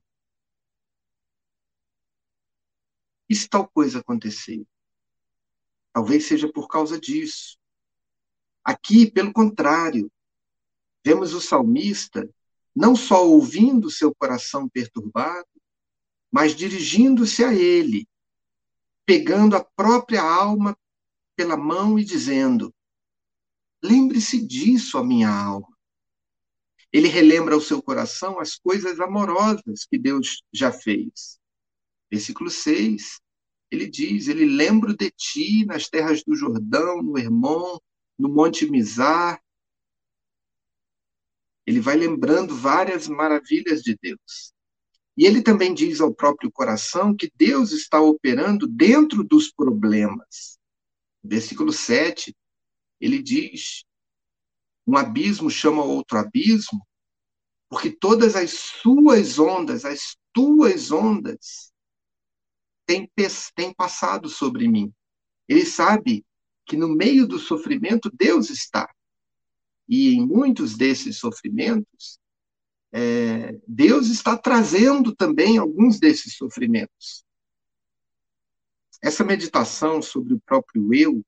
E 3.29 3.35
se 3.35 3.49
tal 3.49 3.67
coisa 3.67 4.01
acontecer? 4.01 4.67
Talvez 5.95 6.27
seja 6.27 6.53
por 6.53 6.69
causa 6.69 7.01
disso. 7.01 7.57
Aqui, 8.63 9.11
pelo 9.11 9.33
contrário, 9.33 10.13
vemos 11.03 11.33
o 11.33 11.41
salmista 11.41 12.29
não 12.75 12.97
só 12.97 13.27
ouvindo 13.27 13.91
seu 13.91 14.15
coração 14.15 14.69
perturbado, 14.69 15.49
mas 16.31 16.55
dirigindo-se 16.55 17.45
a 17.45 17.55
ele, 17.55 18.09
pegando 19.07 19.57
a 19.57 19.65
própria 19.65 20.23
alma 20.23 20.77
pela 21.37 21.57
mão 21.57 21.99
e 21.99 22.05
dizendo: 22.05 22.75
Lembre-se 23.83 24.45
disso, 24.47 24.97
a 24.99 25.05
minha 25.05 25.29
alma. 25.29 25.69
Ele 26.93 27.09
relembra 27.09 27.55
ao 27.55 27.61
seu 27.61 27.83
coração 27.83 28.39
as 28.39 28.57
coisas 28.57 29.01
amorosas 29.01 29.85
que 29.85 29.99
Deus 29.99 30.43
já 30.53 30.71
fez. 30.73 31.39
Versículo 32.11 32.49
6, 32.49 33.21
ele 33.71 33.89
diz: 33.89 34.29
Ele 34.29 34.47
lembra 34.47 34.95
de 34.95 35.11
ti 35.11 35.67
nas 35.67 35.89
terras 35.89 36.23
do 36.25 36.35
Jordão, 36.35 37.03
no 37.03 37.19
Hermon, 37.19 37.79
no 38.19 38.29
Monte 38.29 38.71
Mizar. 38.71 39.43
Ele 41.67 41.81
vai 41.81 41.97
lembrando 41.97 42.55
várias 42.55 43.09
maravilhas 43.09 43.83
de 43.83 43.99
Deus. 44.01 44.54
E 45.17 45.27
ele 45.27 45.43
também 45.43 45.73
diz 45.73 46.01
ao 46.01 46.13
próprio 46.13 46.51
coração 46.51 47.15
que 47.15 47.31
Deus 47.37 47.73
está 47.73 48.01
operando 48.01 48.67
dentro 48.67 49.23
dos 49.23 49.51
problemas. 49.51 50.59
Versículo 51.23 51.73
7, 51.73 52.37
ele 53.01 53.23
diz: 53.23 53.85
um 54.87 54.97
abismo 54.97 55.51
chama 55.51 55.83
outro 55.83 56.19
abismo, 56.19 56.87
porque 57.69 57.91
todas 57.91 58.37
as 58.37 58.51
suas 58.53 59.39
ondas, 59.39 59.85
as 59.85 60.17
tuas 60.33 60.91
ondas, 60.91 61.73
têm, 62.87 63.11
têm 63.55 63.73
passado 63.73 64.29
sobre 64.29 64.69
mim. 64.69 64.93
Ele 65.49 65.65
sabe 65.65 66.25
que 66.67 66.77
no 66.77 66.89
meio 66.89 67.27
do 67.27 67.39
sofrimento 67.39 68.11
Deus 68.13 68.51
está. 68.51 68.89
E 69.89 70.15
em 70.15 70.27
muitos 70.27 70.77
desses 70.77 71.19
sofrimentos, 71.19 72.19
é, 72.97 73.61
Deus 73.67 74.07
está 74.07 74.39
trazendo 74.39 75.13
também 75.13 75.59
alguns 75.59 75.99
desses 75.99 76.37
sofrimentos. 76.37 77.25
Essa 79.03 79.25
meditação 79.25 80.01
sobre 80.01 80.35
o 80.35 80.41
próprio 80.41 80.95
eu 80.95 81.21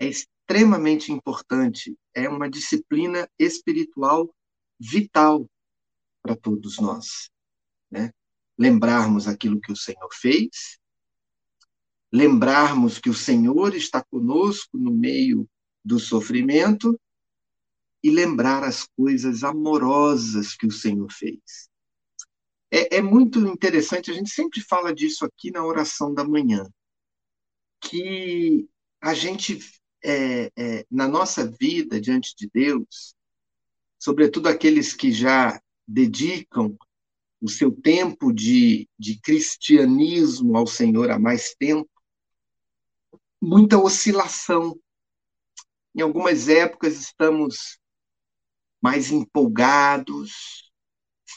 é 0.00 0.06
extremamente 0.06 1.12
importante, 1.12 1.96
é 2.12 2.28
uma 2.28 2.50
disciplina 2.50 3.30
espiritual 3.38 4.34
vital 4.78 5.48
para 6.20 6.34
todos 6.34 6.80
nós. 6.80 7.30
Né? 7.88 8.12
Lembrarmos 8.58 9.28
aquilo 9.28 9.60
que 9.60 9.70
o 9.70 9.76
Senhor 9.76 10.10
fez, 10.12 10.80
lembrarmos 12.12 12.98
que 12.98 13.08
o 13.08 13.14
Senhor 13.14 13.72
está 13.72 14.02
conosco 14.02 14.76
no 14.76 14.90
meio 14.90 15.48
do 15.84 16.00
sofrimento 16.00 17.00
e 18.02 18.10
lembrar 18.10 18.62
as 18.64 18.86
coisas 18.96 19.42
amorosas 19.42 20.54
que 20.54 20.66
o 20.66 20.70
Senhor 20.70 21.10
fez. 21.12 21.68
É, 22.70 22.96
é, 22.96 23.02
muito 23.02 23.38
interessante, 23.40 24.10
a 24.10 24.14
gente 24.14 24.30
sempre 24.30 24.60
fala 24.60 24.94
disso 24.94 25.24
aqui 25.24 25.50
na 25.50 25.64
oração 25.64 26.12
da 26.12 26.22
manhã, 26.22 26.68
que 27.80 28.68
a 29.00 29.14
gente, 29.14 29.58
é, 30.04 30.50
é, 30.56 30.86
na 30.90 31.08
nossa 31.08 31.46
vida 31.46 32.00
diante 32.00 32.34
de 32.36 32.48
Deus, 32.52 33.14
sobretudo 33.98 34.48
aqueles 34.48 34.92
que 34.92 35.10
já 35.10 35.60
dedicam 35.86 36.76
o 37.40 37.48
seu 37.48 37.70
tempo 37.70 38.32
de, 38.32 38.88
de 38.98 39.18
cristianismo 39.20 40.56
ao 40.56 40.66
Senhor 40.66 41.10
há 41.10 41.18
mais 41.18 41.54
tempo, 41.54 41.88
muita 43.40 43.78
oscilação. 43.78 44.78
Em 45.94 46.02
algumas 46.02 46.48
épocas 46.48 47.00
estamos 47.00 47.77
mais 48.80 49.10
empolgados, 49.10 50.70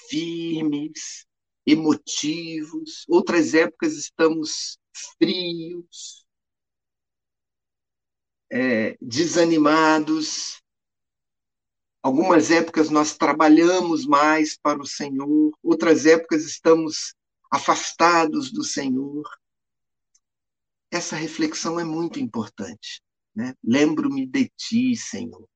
firmes, 0.09 1.25
emotivos. 1.65 3.05
Outras 3.07 3.53
épocas 3.53 3.93
estamos 3.93 4.77
frios, 5.17 6.25
é, 8.51 8.97
desanimados. 9.01 10.61
Algumas 12.03 12.49
épocas 12.49 12.89
nós 12.89 13.15
trabalhamos 13.15 14.05
mais 14.05 14.57
para 14.57 14.81
o 14.81 14.85
Senhor, 14.85 15.55
outras 15.61 16.05
épocas 16.05 16.43
estamos 16.45 17.13
afastados 17.51 18.51
do 18.51 18.63
Senhor. 18.63 19.23
Essa 20.89 21.15
reflexão 21.15 21.79
é 21.79 21.83
muito 21.83 22.19
importante. 22.19 23.01
Né? 23.35 23.55
Lembro-me 23.63 24.25
de 24.25 24.51
ti, 24.57 24.95
Senhor 24.95 25.50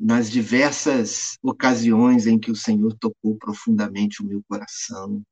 nas 0.00 0.30
diversas 0.30 1.36
ocasiões 1.42 2.26
em 2.26 2.38
que 2.38 2.50
o 2.50 2.56
Senhor 2.56 2.96
tocou 2.98 3.36
profundamente 3.36 4.22
o 4.22 4.26
meu 4.26 4.42
coração. 4.48 5.22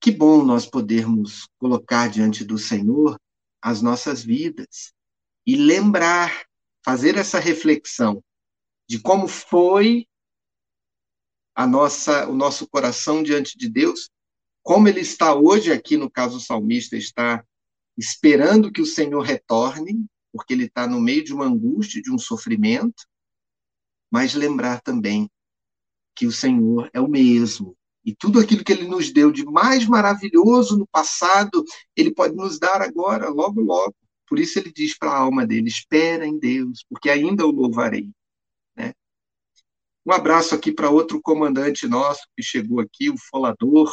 Que 0.00 0.12
bom 0.12 0.44
nós 0.44 0.64
podermos 0.64 1.48
colocar 1.58 2.08
diante 2.08 2.44
do 2.44 2.56
Senhor 2.56 3.20
as 3.60 3.82
nossas 3.82 4.22
vidas 4.22 4.92
e 5.44 5.56
lembrar, 5.56 6.46
fazer 6.84 7.16
essa 7.16 7.40
reflexão 7.40 8.22
de 8.88 9.00
como 9.00 9.26
foi 9.26 10.06
a 11.54 11.66
nossa, 11.66 12.28
o 12.28 12.34
nosso 12.34 12.66
coração 12.68 13.24
diante 13.24 13.58
de 13.58 13.68
Deus, 13.68 14.08
como 14.62 14.86
ele 14.88 15.00
está 15.00 15.34
hoje 15.34 15.72
aqui 15.72 15.96
no 15.96 16.08
caso 16.08 16.36
o 16.36 16.40
salmista 16.40 16.96
está 16.96 17.44
esperando 17.98 18.70
que 18.70 18.80
o 18.80 18.86
Senhor 18.86 19.20
retorne 19.20 20.06
porque 20.32 20.52
ele 20.52 20.64
está 20.64 20.86
no 20.86 21.00
meio 21.00 21.24
de 21.24 21.32
uma 21.32 21.46
angústia, 21.46 22.02
de 22.02 22.10
um 22.10 22.18
sofrimento, 22.18 23.04
mas 24.10 24.34
lembrar 24.34 24.80
também 24.80 25.30
que 26.14 26.26
o 26.26 26.32
Senhor 26.32 26.90
é 26.92 27.00
o 27.00 27.08
mesmo. 27.08 27.76
E 28.04 28.14
tudo 28.14 28.40
aquilo 28.40 28.64
que 28.64 28.72
ele 28.72 28.86
nos 28.86 29.12
deu 29.12 29.30
de 29.30 29.44
mais 29.44 29.86
maravilhoso 29.86 30.78
no 30.78 30.86
passado, 30.86 31.64
ele 31.94 32.12
pode 32.12 32.34
nos 32.34 32.58
dar 32.58 32.80
agora, 32.80 33.28
logo, 33.28 33.60
logo. 33.60 33.94
Por 34.26 34.38
isso 34.38 34.58
ele 34.58 34.72
diz 34.72 34.96
para 34.96 35.10
a 35.10 35.18
alma 35.18 35.46
dele: 35.46 35.68
espera 35.68 36.26
em 36.26 36.38
Deus, 36.38 36.84
porque 36.88 37.10
ainda 37.10 37.46
o 37.46 37.50
louvarei. 37.50 38.10
Né? 38.76 38.94
Um 40.06 40.12
abraço 40.12 40.54
aqui 40.54 40.72
para 40.72 40.88
outro 40.88 41.20
comandante 41.20 41.86
nosso 41.86 42.22
que 42.36 42.42
chegou 42.42 42.80
aqui, 42.80 43.10
o 43.10 43.18
Folador, 43.18 43.92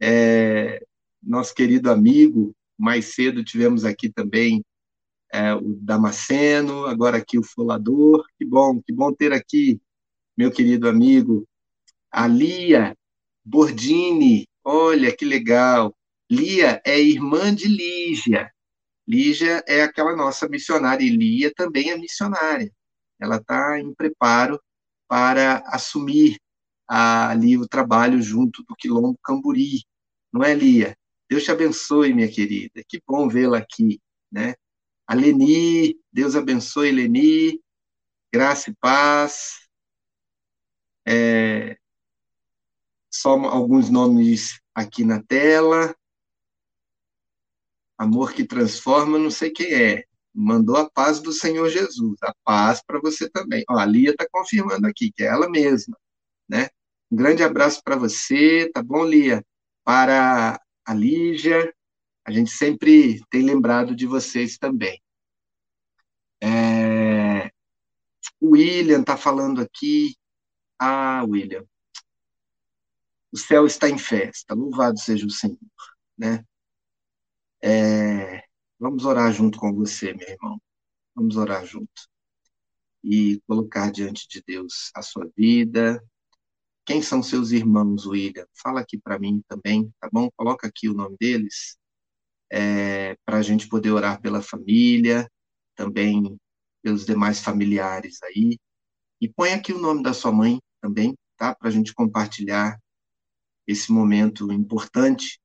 é, 0.00 0.84
nosso 1.22 1.54
querido 1.54 1.90
amigo. 1.90 2.54
Mais 2.78 3.14
cedo 3.14 3.42
tivemos 3.42 3.84
aqui 3.84 4.08
também 4.08 4.62
é, 5.32 5.54
o 5.54 5.76
Damasceno, 5.80 6.86
agora 6.86 7.18
aqui 7.18 7.38
o 7.38 7.44
Folador. 7.44 8.26
Que 8.38 8.44
bom, 8.44 8.80
que 8.82 8.92
bom 8.92 9.12
ter 9.12 9.32
aqui 9.32 9.80
meu 10.36 10.52
querido 10.52 10.88
amigo, 10.88 11.48
a 12.12 12.28
Lia 12.28 12.96
Bordini. 13.44 14.46
Olha 14.62 15.14
que 15.14 15.24
legal. 15.24 15.92
Lia 16.30 16.80
é 16.84 17.00
irmã 17.00 17.52
de 17.52 17.66
Lígia. 17.66 18.48
Lígia 19.04 19.64
é 19.66 19.82
aquela 19.82 20.14
nossa 20.14 20.48
missionária, 20.48 21.02
e 21.04 21.08
Lia 21.08 21.52
também 21.56 21.90
é 21.90 21.96
missionária. 21.96 22.70
Ela 23.18 23.36
está 23.36 23.80
em 23.80 23.92
preparo 23.94 24.60
para 25.08 25.58
assumir 25.66 26.38
ali 26.86 27.56
o 27.58 27.66
trabalho 27.66 28.22
junto 28.22 28.62
do 28.62 28.76
Quilombo 28.76 29.18
Camburi. 29.24 29.82
Não 30.32 30.44
é, 30.44 30.54
Lia? 30.54 30.96
Deus 31.28 31.42
te 31.42 31.50
abençoe, 31.50 32.14
minha 32.14 32.30
querida. 32.30 32.82
Que 32.86 33.02
bom 33.04 33.28
vê-la 33.28 33.58
aqui, 33.58 34.00
né? 34.30 34.54
A 35.08 35.14
Leni, 35.14 35.98
Deus 36.12 36.36
abençoe, 36.36 36.92
Leni, 36.92 37.58
graça 38.30 38.68
e 38.68 38.74
paz. 38.74 39.66
É, 41.06 41.78
só 43.10 43.30
alguns 43.46 43.88
nomes 43.88 44.60
aqui 44.74 45.04
na 45.04 45.22
tela. 45.22 45.96
Amor 47.96 48.34
que 48.34 48.44
transforma, 48.44 49.18
não 49.18 49.30
sei 49.30 49.50
quem 49.50 49.72
é. 49.72 50.04
Mandou 50.34 50.76
a 50.76 50.90
paz 50.90 51.20
do 51.20 51.32
Senhor 51.32 51.70
Jesus. 51.70 52.18
A 52.22 52.34
paz 52.44 52.82
para 52.86 53.00
você 53.00 53.30
também. 53.30 53.64
Ó, 53.70 53.78
a 53.78 53.86
Lia 53.86 54.10
está 54.10 54.26
confirmando 54.30 54.86
aqui, 54.86 55.10
que 55.10 55.22
é 55.22 55.28
ela 55.28 55.48
mesma. 55.48 55.96
Né? 56.46 56.68
Um 57.10 57.16
grande 57.16 57.42
abraço 57.42 57.82
para 57.82 57.96
você, 57.96 58.70
tá 58.74 58.82
bom, 58.82 59.06
Lia? 59.06 59.42
Para 59.82 60.60
a 60.84 60.92
Lígia, 60.94 61.72
A 62.28 62.30
gente 62.30 62.50
sempre 62.50 63.24
tem 63.30 63.42
lembrado 63.42 63.96
de 63.96 64.06
vocês 64.06 64.58
também. 64.58 65.00
É... 66.42 67.46
O 68.38 68.50
William 68.50 69.00
está 69.00 69.16
falando 69.16 69.62
aqui. 69.62 70.14
Ah, 70.78 71.24
William. 71.24 71.64
O 73.32 73.38
céu 73.38 73.64
está 73.64 73.88
em 73.88 73.96
festa, 73.96 74.52
louvado 74.52 74.98
seja 74.98 75.24
o 75.24 75.30
Senhor. 75.30 75.56
Né? 76.18 76.44
É... 77.62 78.44
Vamos 78.78 79.06
orar 79.06 79.32
junto 79.32 79.58
com 79.58 79.72
você, 79.72 80.12
meu 80.12 80.28
irmão. 80.28 80.60
Vamos 81.14 81.38
orar 81.38 81.64
junto. 81.64 82.10
E 83.02 83.40
colocar 83.46 83.90
diante 83.90 84.28
de 84.28 84.42
Deus 84.46 84.90
a 84.94 85.00
sua 85.00 85.26
vida. 85.34 85.98
Quem 86.84 87.00
são 87.00 87.22
seus 87.22 87.52
irmãos, 87.52 88.04
William? 88.04 88.46
Fala 88.52 88.80
aqui 88.80 88.98
para 88.98 89.18
mim 89.18 89.42
também, 89.48 89.90
tá 89.98 90.10
bom? 90.12 90.30
Coloca 90.36 90.66
aqui 90.66 90.90
o 90.90 90.94
nome 90.94 91.16
deles, 91.18 91.78
é, 92.50 93.16
para 93.24 93.38
a 93.38 93.42
gente 93.42 93.68
poder 93.68 93.90
orar 93.90 94.20
pela 94.20 94.42
família, 94.42 95.30
também 95.74 96.36
pelos 96.82 97.04
demais 97.04 97.40
familiares 97.40 98.22
aí. 98.22 98.58
E 99.20 99.28
põe 99.28 99.52
aqui 99.52 99.72
o 99.72 99.80
nome 99.80 100.02
da 100.02 100.12
sua 100.12 100.32
mãe 100.32 100.60
também, 100.80 101.14
tá? 101.36 101.54
Para 101.54 101.68
a 101.68 101.72
gente 101.72 101.92
compartilhar 101.92 102.78
esse 103.66 103.92
momento 103.92 104.52
importante 104.52 105.38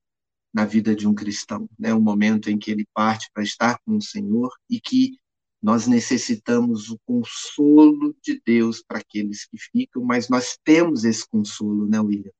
na 0.54 0.66
vida 0.66 0.96
de 0.96 1.08
um 1.08 1.13
cristão, 1.13 1.68
né? 1.78 1.94
Um 1.94 2.02
momento 2.02 2.50
em 2.50 2.58
que 2.58 2.72
ele 2.72 2.86
parte 2.94 3.30
para 3.34 3.44
estar 3.44 3.80
com 3.86 3.98
o 3.98 4.02
Senhor 4.02 4.52
e 4.70 4.80
que 4.80 5.18
nós 5.62 5.88
necessitamos 5.88 6.89
o 6.89 7.00
consolo 7.06 8.13
de 8.22 8.42
Deus 8.46 8.84
para 8.86 9.00
aqueles 9.00 9.46
que 9.46 9.58
ficam, 9.58 10.04
mas 10.04 10.28
nós 10.28 10.58
temos 10.63 11.06
esse 11.06 11.26
consolo, 11.28 11.88
né, 11.88 12.00
William? 12.02 12.32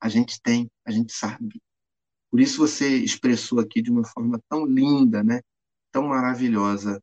A 0.00 0.08
gente 0.08 0.42
tem, 0.42 0.68
a 0.84 0.90
gente 0.90 1.12
sabe. 1.12 1.62
Por 2.32 2.40
isso 2.40 2.56
você 2.56 2.88
expressou 2.88 3.60
aqui 3.60 3.82
de 3.82 3.90
uma 3.90 4.06
forma 4.06 4.40
tão 4.48 4.64
linda, 4.64 5.22
né? 5.22 5.42
Tão 5.92 6.08
maravilhosa 6.08 6.98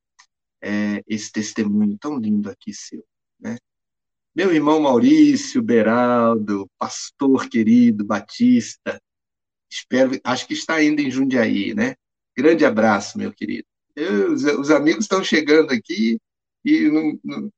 é, 0.60 1.04
esse 1.08 1.32
testemunho 1.32 1.96
tão 2.00 2.18
lindo 2.18 2.50
aqui 2.50 2.74
seu, 2.74 3.06
né? 3.40 3.56
Meu 4.36 4.52
irmão 4.52 4.80
Maurício 4.80 5.62
Beraldo, 5.62 6.68
pastor 6.80 7.48
querido 7.48 8.04
Batista, 8.04 9.00
espero, 9.70 10.20
acho 10.24 10.48
que 10.48 10.56
está 10.56 10.74
ainda 10.74 11.00
em 11.00 11.12
Jundiaí, 11.12 11.76
né? 11.76 11.94
Grande 12.36 12.66
abraço, 12.66 13.16
meu 13.16 13.32
querido. 13.32 13.68
Eu, 13.96 14.34
os, 14.34 14.44
os, 14.44 14.72
amigos 14.72 15.06
estão 15.06 15.24
chegando 15.24 15.72
aqui 15.72 16.20
e 16.66 16.90
não, 16.90 17.20
não, 17.24 17.52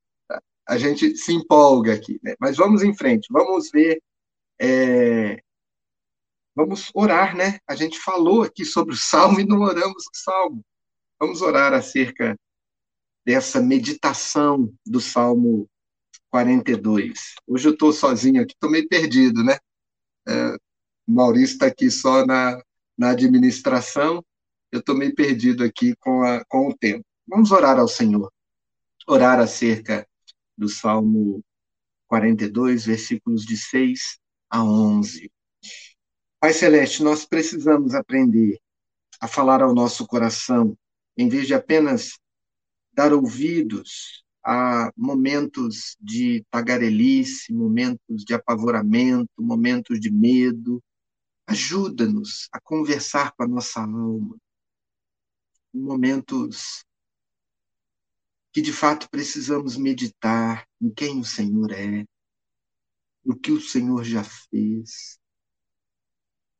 a 0.67 0.77
gente 0.77 1.15
se 1.15 1.31
empolga 1.31 1.93
aqui, 1.93 2.19
né? 2.21 2.35
Mas 2.37 2.57
vamos 2.57 2.83
em 2.83 2.93
frente, 2.93 3.27
vamos 3.31 3.69
ver, 3.71 4.01
é, 4.59 5.41
vamos 6.55 6.91
orar, 6.93 7.35
né? 7.35 7.59
A 7.67 7.75
gente 7.75 7.99
falou 7.99 8.43
aqui 8.43 8.65
sobre 8.65 8.93
o 8.93 8.97
Salmo 8.97 9.39
e 9.39 9.45
não 9.45 9.61
oramos 9.61 10.03
o 10.05 10.17
Salmo. 10.17 10.65
Vamos 11.19 11.41
orar 11.41 11.73
acerca 11.73 12.37
dessa 13.25 13.61
meditação 13.61 14.73
do 14.85 14.99
Salmo 14.99 15.69
42. 16.29 17.35
Hoje 17.47 17.67
eu 17.67 17.73
estou 17.73 17.91
sozinho 17.93 18.41
aqui, 18.41 18.53
estou 18.53 18.69
meio 18.69 18.87
perdido, 18.87 19.43
né? 19.43 19.57
É, 20.27 20.57
Maurício 21.07 21.53
está 21.53 21.67
aqui 21.67 21.91
só 21.91 22.25
na, 22.25 22.61
na 22.97 23.11
administração, 23.11 24.23
eu 24.71 24.79
estou 24.79 24.95
meio 24.95 25.13
perdido 25.13 25.63
aqui 25.63 25.95
com, 25.97 26.23
a, 26.23 26.43
com 26.45 26.69
o 26.69 26.77
tempo. 26.77 27.05
Vamos 27.27 27.51
orar 27.51 27.77
ao 27.77 27.87
Senhor. 27.87 28.31
Orar 29.07 29.39
acerca 29.39 30.07
do 30.57 30.69
Salmo 30.69 31.43
42, 32.07 32.85
versículos 32.85 33.43
de 33.43 33.57
6 33.57 34.19
a 34.49 34.63
11. 34.63 35.29
Pai 36.41 36.53
Celeste, 36.53 37.03
nós 37.03 37.23
precisamos 37.23 37.93
aprender 37.93 38.59
a 39.19 39.27
falar 39.27 39.61
ao 39.61 39.75
nosso 39.75 40.07
coração, 40.07 40.75
em 41.15 41.29
vez 41.29 41.45
de 41.45 41.53
apenas 41.53 42.19
dar 42.91 43.13
ouvidos 43.13 44.25
a 44.43 44.91
momentos 44.97 45.95
de 46.01 46.43
tagarelice, 46.49 47.53
momentos 47.53 48.25
de 48.25 48.33
apavoramento, 48.33 49.29
momentos 49.37 49.99
de 49.99 50.09
medo. 50.09 50.83
Ajuda-nos 51.45 52.49
a 52.51 52.59
conversar 52.59 53.33
com 53.33 53.43
a 53.43 53.47
nossa 53.47 53.81
alma, 53.81 54.35
momentos 55.71 56.83
que 58.51 58.63
de 58.63 58.73
fato 58.73 59.07
precisamos 59.11 59.77
meditar 59.77 60.67
em 60.81 60.91
quem 60.91 61.19
o 61.19 61.23
Senhor 61.23 61.71
é, 61.71 62.03
no 63.23 63.39
que 63.39 63.51
o 63.51 63.61
Senhor 63.61 64.03
já 64.03 64.23
fez, 64.23 65.20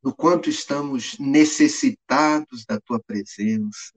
no 0.02 0.14
quanto 0.14 0.50
estamos 0.50 1.18
necessitados 1.18 2.64
da 2.64 2.80
tua 2.80 3.00
presença. 3.00 3.92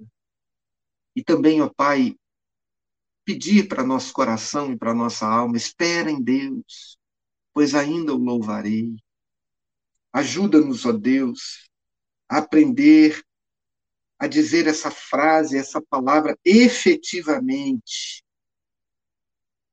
E 1.16 1.24
também, 1.24 1.62
ó 1.62 1.70
Pai, 1.70 2.16
pedir 3.24 3.68
para 3.68 3.84
nosso 3.84 4.14
coração 4.14 4.72
e 4.72 4.78
para 4.78 4.94
nossa 4.94 5.26
alma, 5.26 5.58
espera 5.58 6.12
em 6.12 6.22
Deus, 6.22 7.00
pois 7.54 7.74
ainda 7.74 8.14
o 8.14 8.18
louvarei. 8.18 8.96
Ajuda-nos, 10.14 10.86
ó 10.86 10.92
Deus, 10.92 11.70
a 12.30 12.38
aprender 12.38 13.24
a 14.18 14.28
dizer 14.28 14.68
essa 14.68 14.90
frase, 14.90 15.58
essa 15.58 15.82
palavra 15.82 16.38
efetivamente 16.46 18.24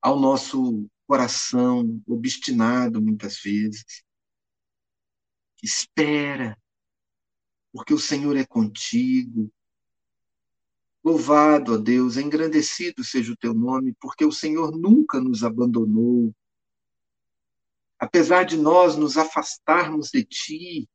ao 0.00 0.18
nosso 0.18 0.88
coração 1.06 2.02
obstinado 2.06 3.00
muitas 3.00 3.38
vezes. 3.40 4.02
Espera, 5.62 6.58
porque 7.72 7.94
o 7.94 7.98
Senhor 7.98 8.36
é 8.36 8.44
contigo. 8.44 9.48
Louvado, 11.04 11.74
ó 11.74 11.76
Deus, 11.76 12.16
engrandecido 12.16 13.04
seja 13.04 13.32
o 13.32 13.36
teu 13.36 13.54
nome, 13.54 13.94
porque 14.00 14.24
o 14.24 14.32
Senhor 14.32 14.76
nunca 14.76 15.20
nos 15.20 15.44
abandonou. 15.44 16.34
Apesar 17.98 18.44
de 18.44 18.56
nós 18.56 18.96
nos 18.96 19.16
afastarmos 19.16 20.10
de 20.10 20.24
ti, 20.24 20.88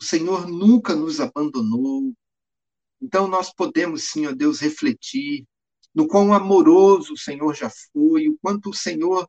o 0.00 0.04
Senhor 0.04 0.48
nunca 0.48 0.94
nos 0.94 1.20
abandonou. 1.20 2.14
Então 3.00 3.28
nós 3.28 3.52
podemos 3.52 4.04
sim, 4.04 4.26
ó 4.26 4.32
Deus, 4.32 4.60
refletir 4.60 5.46
no 5.94 6.06
quão 6.06 6.32
amoroso 6.32 7.12
o 7.12 7.18
Senhor 7.18 7.54
já 7.54 7.70
foi, 7.92 8.28
o 8.28 8.38
quanto 8.38 8.70
o 8.70 8.74
Senhor 8.74 9.28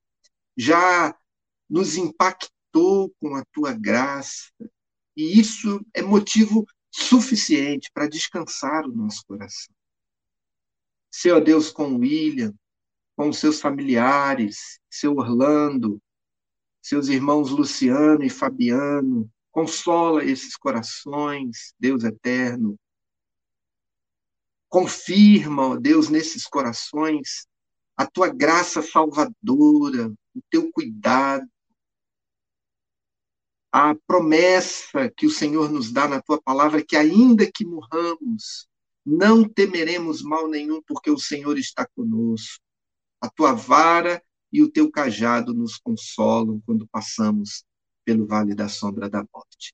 já 0.56 1.18
nos 1.70 1.96
impactou 1.96 2.59
com 2.72 3.36
a 3.36 3.44
tua 3.52 3.74
graça. 3.74 4.52
E 5.16 5.40
isso 5.40 5.86
é 5.94 6.02
motivo 6.02 6.66
suficiente 6.92 7.90
para 7.94 8.08
descansar 8.08 8.86
o 8.86 8.96
nosso 8.96 9.24
coração. 9.28 9.74
Seu 11.12 11.42
Deus 11.42 11.72
com 11.72 11.96
William, 11.96 12.54
com 13.16 13.34
seus 13.34 13.60
familiares, 13.60 14.80
seu 14.90 15.16
Orlando, 15.18 16.02
seus 16.82 17.08
irmãos 17.08 17.50
Luciano 17.50 18.24
e 18.24 18.30
Fabiano, 18.30 19.30
Consola 19.52 20.24
esses 20.24 20.56
corações, 20.56 21.74
Deus 21.80 22.04
eterno. 22.04 22.80
Confirma, 24.70 25.70
ó 25.70 25.76
Deus, 25.76 26.10
nesses 26.10 26.46
corações 26.46 27.48
a 27.98 28.06
tua 28.06 28.30
graça 28.30 28.82
salvadora, 28.82 30.10
o 30.34 30.42
teu 30.50 30.72
cuidado, 30.72 31.46
a 33.72 33.96
promessa 34.08 35.10
que 35.16 35.28
o 35.28 35.32
Senhor 35.32 35.70
nos 35.72 35.92
dá 35.92 36.08
na 36.08 36.22
tua 36.22 36.42
palavra, 36.42 36.84
que 36.84 36.96
ainda 36.96 37.50
que 37.52 37.66
morramos, 37.66 38.68
não 39.06 39.48
temeremos 39.48 40.22
mal 40.22 40.48
nenhum, 40.48 40.82
porque 40.82 41.12
o 41.12 41.20
Senhor 41.20 41.58
está 41.58 41.88
conosco. 41.96 42.64
A 43.22 43.30
tua 43.30 43.54
vara 43.54 44.22
e 44.52 44.64
o 44.64 44.72
teu 44.72 44.90
cajado 44.92 45.54
nos 45.54 45.78
consolam 45.78 46.62
quando 46.66 46.88
passamos 46.88 47.64
pelo 48.04 48.26
vale 48.26 48.56
da 48.56 48.68
sombra 48.68 49.10
da 49.10 49.24
morte. 49.34 49.74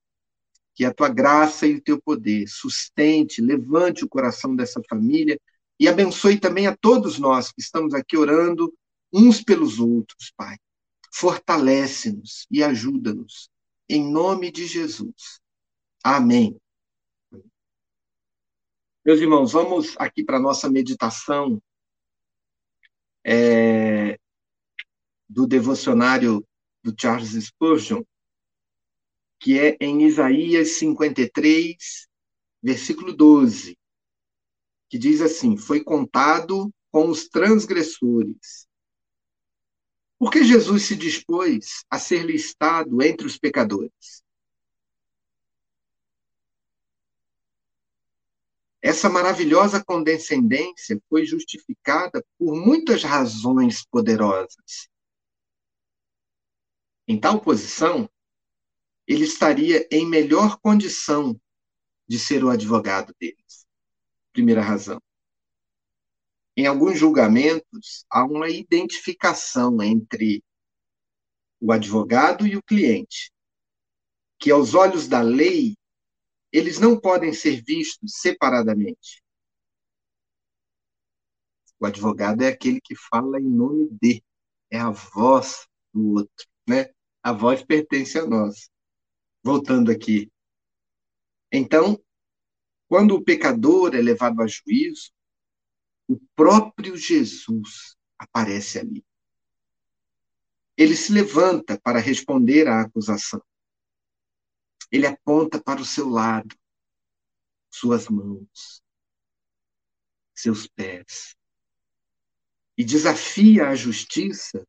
Que 0.73 0.84
a 0.84 0.93
tua 0.93 1.08
graça 1.08 1.65
e 1.65 1.75
o 1.75 1.81
teu 1.81 2.01
poder 2.01 2.47
sustente, 2.47 3.41
levante 3.41 4.03
o 4.03 4.10
coração 4.10 4.55
dessa 4.55 4.81
família 4.89 5.39
e 5.79 5.88
abençoe 5.88 6.38
também 6.39 6.67
a 6.67 6.75
todos 6.75 7.17
nós 7.17 7.51
que 7.51 7.62
estamos 7.62 7.93
aqui 7.93 8.17
orando 8.17 8.73
uns 9.13 9.41
pelos 9.41 9.79
outros, 9.79 10.34
Pai. 10.36 10.58
Fortalece-nos 11.13 12.45
e 12.51 12.62
ajuda-nos. 12.62 13.49
Em 13.87 14.03
nome 14.03 14.51
de 14.51 14.65
Jesus. 14.65 15.39
Amém. 16.03 16.59
Meus 19.05 19.19
irmãos, 19.19 19.51
vamos 19.51 19.95
aqui 19.97 20.23
para 20.23 20.37
a 20.37 20.41
nossa 20.41 20.67
meditação 20.69 21.61
é, 23.23 24.19
do 25.29 25.45
devocionário 25.45 26.43
do 26.83 26.95
Charles 26.99 27.31
Spurgeon, 27.33 28.03
que 29.39 29.59
é 29.59 29.77
em 29.79 30.03
Isaías 30.07 30.77
53, 30.77 32.07
versículo 32.63 33.15
12, 33.15 33.77
que 34.89 34.97
diz 34.97 35.21
assim: 35.21 35.55
Foi 35.55 35.83
contado 35.83 36.73
com 36.91 37.09
os 37.09 37.27
transgressores. 37.27 38.67
Por 40.17 40.32
que 40.32 40.43
Jesus 40.43 40.84
se 40.84 40.95
dispôs 40.95 41.84
a 41.89 41.99
ser 41.99 42.23
listado 42.23 43.01
entre 43.01 43.28
os 43.28 43.38
pecadores? 43.38 44.25
essa 48.86 49.10
maravilhosa 49.10 49.84
condescendência 49.84 51.01
foi 51.10 51.25
justificada 51.25 52.23
por 52.38 52.56
muitas 52.56 53.04
razões 53.04 53.84
poderosas. 53.84 54.88
Em 57.08 57.19
tal 57.19 57.41
posição, 57.41 58.08
ele 59.08 59.23
estaria 59.23 59.88
em 59.89 60.08
melhor 60.08 60.60
condição 60.60 61.36
de 62.08 62.19
ser 62.19 62.43
o 62.43 62.49
advogado 62.49 63.12
deles. 63.19 63.65
Primeira 64.32 64.62
razão. 64.62 65.01
Em 66.57 66.65
alguns 66.65 66.97
julgamentos, 66.97 68.05
há 68.09 68.23
uma 68.23 68.49
identificação 68.49 69.81
entre 69.81 70.41
o 71.59 71.71
advogado 71.71 72.47
e 72.47 72.55
o 72.55 72.63
cliente, 72.63 73.31
que 74.39 74.51
aos 74.51 74.73
olhos 74.73 75.07
da 75.07 75.21
lei, 75.21 75.75
eles 76.51 76.79
não 76.79 76.99
podem 76.99 77.33
ser 77.33 77.61
vistos 77.61 78.19
separadamente. 78.19 79.21
O 81.79 81.85
advogado 81.85 82.41
é 82.41 82.47
aquele 82.47 82.79
que 82.79 82.95
fala 82.95 83.39
em 83.39 83.49
nome 83.49 83.89
de, 84.01 84.23
é 84.71 84.79
a 84.79 84.91
voz 84.91 85.67
do 85.93 86.13
outro, 86.13 86.47
né? 86.67 86.89
A 87.21 87.33
voz 87.33 87.63
pertence 87.63 88.17
a 88.17 88.25
nós. 88.25 88.69
Voltando 89.43 89.91
aqui. 89.91 90.31
Então, 91.51 92.01
quando 92.87 93.15
o 93.15 93.23
pecador 93.23 93.93
é 93.93 94.01
levado 94.01 94.41
a 94.41 94.47
juízo, 94.47 95.11
o 96.07 96.19
próprio 96.35 96.95
Jesus 96.95 97.95
aparece 98.17 98.79
ali. 98.79 99.05
Ele 100.77 100.95
se 100.95 101.11
levanta 101.11 101.79
para 101.79 101.99
responder 101.99 102.67
à 102.67 102.81
acusação. 102.81 103.41
Ele 104.91 105.07
aponta 105.07 105.61
para 105.61 105.81
o 105.81 105.85
seu 105.85 106.09
lado, 106.09 106.55
suas 107.69 108.07
mãos, 108.07 108.83
seus 110.33 110.67
pés, 110.67 111.35
e 112.77 112.83
desafia 112.83 113.69
a 113.69 113.75
justiça 113.75 114.67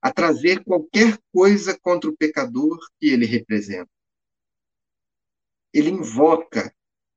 a 0.00 0.12
trazer 0.12 0.64
qualquer 0.64 1.18
coisa 1.32 1.78
contra 1.78 2.08
o 2.08 2.16
pecador 2.16 2.78
que 2.98 3.06
ele 3.08 3.26
representa. 3.26 3.90
Ele 5.72 5.90
invoca 5.90 6.74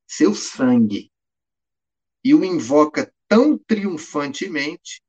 seu 0.08 0.36
sangue 0.36 1.12
e 2.24 2.34
o 2.34 2.44
invoca 2.44 3.14
tão 3.30 3.56
triunfantemente, 3.58 5.04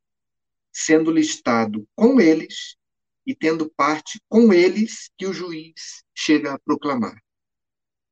sendo 0.70 1.10
listado 1.10 1.88
com 1.96 2.20
eles 2.20 2.76
e 3.26 3.34
tendo 3.34 3.68
parte 3.70 4.20
com 4.28 4.52
eles 4.52 5.10
que 5.16 5.26
o 5.26 5.32
juiz 5.32 6.04
chega 6.14 6.52
a 6.52 6.58
proclamar. 6.58 7.18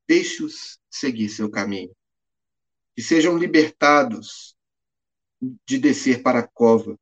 Deixe-os 0.07 0.79
seguir 0.89 1.29
seu 1.29 1.49
caminho. 1.49 1.95
Que 2.95 3.03
sejam 3.03 3.37
libertados 3.37 4.55
de 5.65 5.77
descer 5.77 6.23
para 6.23 6.39
a 6.39 6.47
cova, 6.47 6.99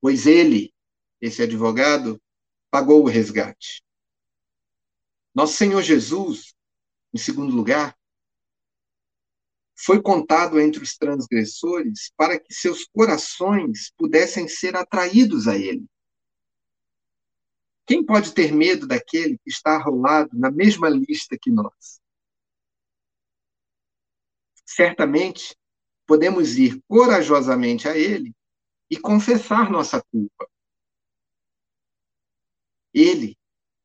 pois 0.00 0.26
ele, 0.26 0.72
esse 1.20 1.42
advogado, 1.42 2.22
pagou 2.70 3.02
o 3.02 3.08
resgate. 3.08 3.82
Nosso 5.34 5.56
Senhor 5.56 5.82
Jesus, 5.82 6.54
em 7.12 7.18
segundo 7.18 7.56
lugar, 7.56 7.96
foi 9.76 10.00
contado 10.00 10.60
entre 10.60 10.82
os 10.82 10.96
transgressores 10.96 12.12
para 12.16 12.38
que 12.38 12.54
seus 12.54 12.84
corações 12.84 13.92
pudessem 13.96 14.46
ser 14.48 14.76
atraídos 14.76 15.48
a 15.48 15.56
ele. 15.56 15.84
Quem 17.86 18.04
pode 18.04 18.32
ter 18.32 18.52
medo 18.52 18.86
daquele 18.86 19.36
que 19.38 19.50
está 19.50 19.76
arrolado 19.76 20.30
na 20.32 20.50
mesma 20.50 20.88
lista 20.88 21.36
que 21.40 21.50
nós? 21.50 22.00
Certamente 24.64 25.56
podemos 26.06 26.56
ir 26.56 26.82
corajosamente 26.88 27.88
a 27.88 27.96
ele 27.96 28.34
e 28.90 28.96
confessar 28.96 29.70
nossa 29.70 30.02
culpa. 30.02 30.48
Ele, 32.92 33.36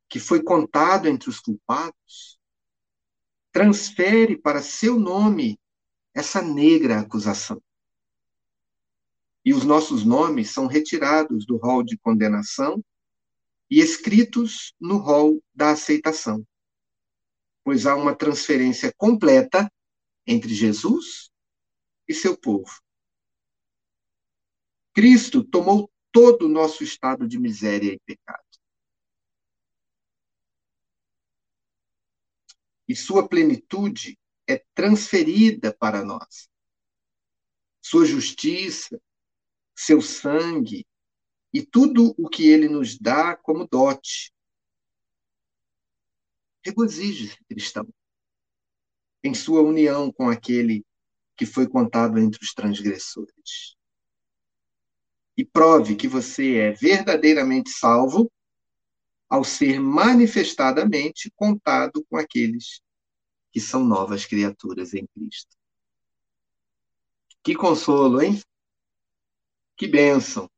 que 0.08 0.19
foi 0.19 0.41
contado 0.43 1.08
entre 1.08 1.30
os 1.30 1.39
culpados, 1.39 2.39
transfere 3.52 4.38
para 4.38 4.62
seu 4.62 4.99
nome 4.99 5.60
essa 6.13 6.41
negra 6.41 6.99
acusação. 6.99 7.61
E 9.45 9.53
os 9.53 9.63
nossos 9.63 10.03
nomes 10.03 10.51
são 10.51 10.67
retirados 10.67 11.45
do 11.45 11.57
rol 11.57 11.83
de 11.83 11.97
condenação 11.97 12.83
e 13.69 13.79
escritos 13.79 14.73
no 14.79 14.97
rol 14.97 15.41
da 15.53 15.71
aceitação, 15.71 16.45
pois 17.63 17.85
há 17.85 17.95
uma 17.95 18.15
transferência 18.15 18.93
completa 18.97 19.71
entre 20.25 20.53
Jesus 20.53 21.31
e 22.07 22.13
seu 22.13 22.37
povo. 22.37 22.71
Cristo 24.93 25.43
tomou 25.43 25.89
todo 26.11 26.45
o 26.45 26.49
nosso 26.49 26.83
estado 26.83 27.27
de 27.27 27.39
miséria 27.39 27.93
e 27.93 27.99
pecado. 27.99 28.43
E 32.87 32.95
sua 32.95 33.27
plenitude 33.29 34.17
é 34.49 34.65
transferida 34.73 35.71
para 35.71 36.03
nós. 36.03 36.49
Sua 37.79 38.03
justiça, 38.03 38.99
seu 39.75 40.01
sangue 40.01 40.88
e 41.53 41.63
tudo 41.63 42.15
o 42.17 42.27
que 42.27 42.47
ele 42.47 42.67
nos 42.67 42.97
dá 42.97 43.38
como 43.38 43.67
dote. 43.67 44.33
Regozije-se, 46.65 47.38
cristão, 47.45 47.88
em 49.23 49.35
sua 49.35 49.62
união 49.62 50.12
com 50.12 50.29
aquele 50.29 50.83
que 51.38 51.45
foi 51.45 51.69
contado 51.69 52.17
entre 52.17 52.43
os 52.43 52.53
transgressores. 52.53 53.77
E 55.38 55.45
prove 55.45 55.95
que 55.95 56.07
você 56.07 56.55
é 56.57 56.71
verdadeiramente 56.71 57.69
salvo 57.69 58.29
ao 59.29 59.43
ser 59.43 59.79
manifestadamente 59.79 61.31
contado 61.35 62.03
com 62.09 62.17
aqueles 62.17 62.81
que 63.51 63.59
são 63.59 63.83
novas 63.83 64.25
criaturas 64.25 64.93
em 64.93 65.05
Cristo. 65.07 65.55
Que 67.43 67.55
consolo, 67.55 68.21
hein? 68.21 68.41
Que 69.77 69.88
bênção. 69.88 70.49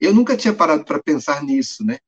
Eu 0.00 0.14
nunca 0.14 0.36
tinha 0.36 0.54
parado 0.54 0.84
para 0.84 1.02
pensar 1.02 1.42
nisso, 1.42 1.84
né? 1.84 1.98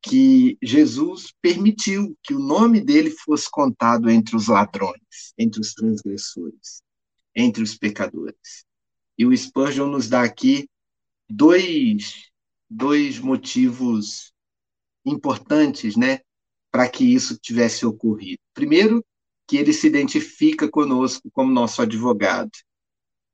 Que 0.00 0.56
Jesus 0.62 1.34
permitiu 1.42 2.16
que 2.22 2.32
o 2.32 2.38
nome 2.38 2.80
dele 2.80 3.10
fosse 3.10 3.50
contado 3.50 4.08
entre 4.08 4.36
os 4.36 4.48
ladrões, 4.48 5.34
entre 5.36 5.60
os 5.60 5.74
transgressores, 5.74 6.82
entre 7.34 7.62
os 7.62 7.76
pecadores. 7.76 8.64
E 9.18 9.26
o 9.26 9.36
Spurgeon 9.36 9.88
nos 9.88 10.08
dá 10.08 10.22
aqui 10.22 10.68
dois, 11.28 12.30
dois 12.70 13.18
motivos 13.18 14.32
importantes, 15.04 15.96
né, 15.96 16.20
para 16.70 16.88
que 16.88 17.04
isso 17.04 17.38
tivesse 17.38 17.86
ocorrido. 17.86 18.40
Primeiro, 18.54 19.04
que 19.46 19.56
ele 19.56 19.72
se 19.72 19.86
identifica 19.86 20.68
conosco 20.68 21.30
como 21.32 21.50
nosso 21.50 21.80
advogado, 21.80 22.50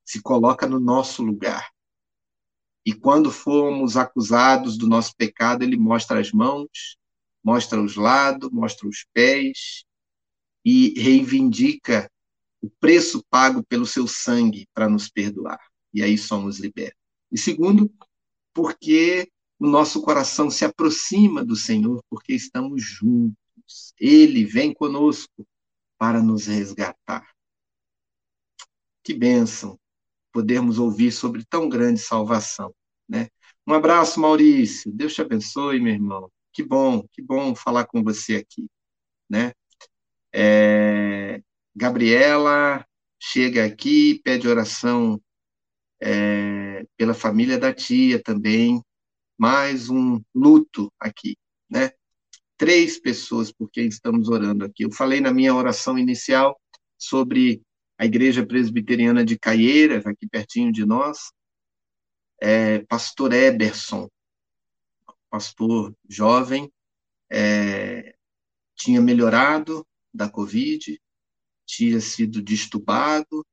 se 0.05 0.21
coloca 0.21 0.65
no 0.65 0.79
nosso 0.79 1.21
lugar. 1.21 1.69
E 2.85 2.93
quando 2.93 3.31
fomos 3.31 3.97
acusados 3.97 4.77
do 4.77 4.87
nosso 4.87 5.15
pecado, 5.17 5.63
ele 5.63 5.75
mostra 5.75 6.19
as 6.19 6.31
mãos, 6.31 6.97
mostra 7.43 7.81
os 7.81 7.95
lados, 7.95 8.49
mostra 8.51 8.87
os 8.87 9.05
pés 9.11 9.83
e 10.63 10.99
reivindica 10.99 12.09
o 12.61 12.69
preço 12.79 13.23
pago 13.29 13.63
pelo 13.63 13.85
seu 13.85 14.07
sangue 14.07 14.67
para 14.73 14.89
nos 14.89 15.09
perdoar. 15.09 15.59
E 15.93 16.01
aí 16.01 16.17
somos 16.17 16.59
libertos. 16.59 16.99
E 17.31 17.37
segundo, 17.37 17.91
porque 18.53 19.29
o 19.59 19.67
nosso 19.67 20.01
coração 20.01 20.49
se 20.49 20.65
aproxima 20.65 21.43
do 21.43 21.55
Senhor 21.55 22.03
porque 22.09 22.33
estamos 22.33 22.83
juntos. 22.83 23.93
Ele 23.99 24.43
vem 24.43 24.73
conosco 24.73 25.47
para 25.97 26.21
nos 26.21 26.47
resgatar. 26.47 27.27
Que 29.03 29.13
bênção 29.13 29.79
podermos 30.31 30.79
ouvir 30.79 31.11
sobre 31.11 31.45
tão 31.45 31.69
grande 31.69 32.01
salvação, 32.01 32.73
né? 33.07 33.29
Um 33.65 33.73
abraço, 33.73 34.19
Maurício. 34.19 34.91
Deus 34.91 35.13
te 35.13 35.21
abençoe, 35.21 35.79
meu 35.79 35.93
irmão. 35.93 36.29
Que 36.51 36.61
bom, 36.61 37.05
que 37.11 37.21
bom 37.21 37.55
falar 37.55 37.85
com 37.85 38.03
você 38.03 38.35
aqui, 38.35 38.67
né? 39.29 39.53
É, 40.33 41.41
Gabriela 41.75 42.85
chega 43.19 43.65
aqui, 43.65 44.21
pede 44.23 44.47
oração 44.47 45.19
é, 46.01 46.85
pela 46.97 47.13
família 47.13 47.57
da 47.57 47.73
tia 47.73 48.21
também, 48.21 48.81
mais 49.37 49.89
um 49.89 50.21
luto 50.33 50.91
aqui, 50.99 51.37
né? 51.69 51.91
Três 52.57 52.99
pessoas 52.99 53.51
por 53.51 53.69
quem 53.69 53.87
estamos 53.87 54.29
orando 54.29 54.65
aqui. 54.65 54.83
Eu 54.83 54.91
falei 54.91 55.19
na 55.19 55.33
minha 55.33 55.53
oração 55.53 55.97
inicial 55.97 56.59
sobre 56.97 57.61
a 57.97 58.05
Igreja 58.05 58.45
Presbiteriana 58.45 59.25
de 59.25 59.37
Caieiras, 59.37 60.05
aqui 60.05 60.27
pertinho 60.27 60.71
de 60.71 60.85
nós, 60.85 61.31
é, 62.41 62.79
pastor 62.85 63.33
Eberson, 63.33 64.09
pastor 65.29 65.93
jovem, 66.07 66.71
é, 67.29 68.15
tinha 68.75 69.01
melhorado 69.01 69.85
da 70.13 70.29
Covid, 70.29 70.99
tinha 71.65 71.99
sido 71.99 72.41
destubado 72.41 73.45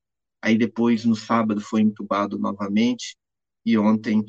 Aí 0.43 0.57
depois, 0.57 1.05
no 1.05 1.15
sábado, 1.15 1.61
foi 1.61 1.79
entubado 1.79 2.37
novamente 2.37 3.15
e 3.65 3.77
ontem 3.77 4.25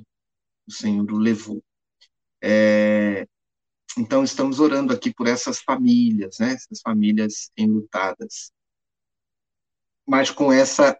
o 0.67 0.73
Senhor 0.73 1.11
o 1.13 1.19
levou. 1.19 1.63
É, 2.43 3.27
então, 3.97 4.25
estamos 4.25 4.59
orando 4.59 4.93
aqui 4.93 5.13
por 5.15 5.27
essas 5.27 5.61
famílias, 5.61 6.39
né? 6.41 6.53
Essas 6.53 6.81
famílias 6.81 7.51
enlutadas. 7.57 8.53
Mas 10.07 10.31
com 10.31 10.53
essa 10.53 10.99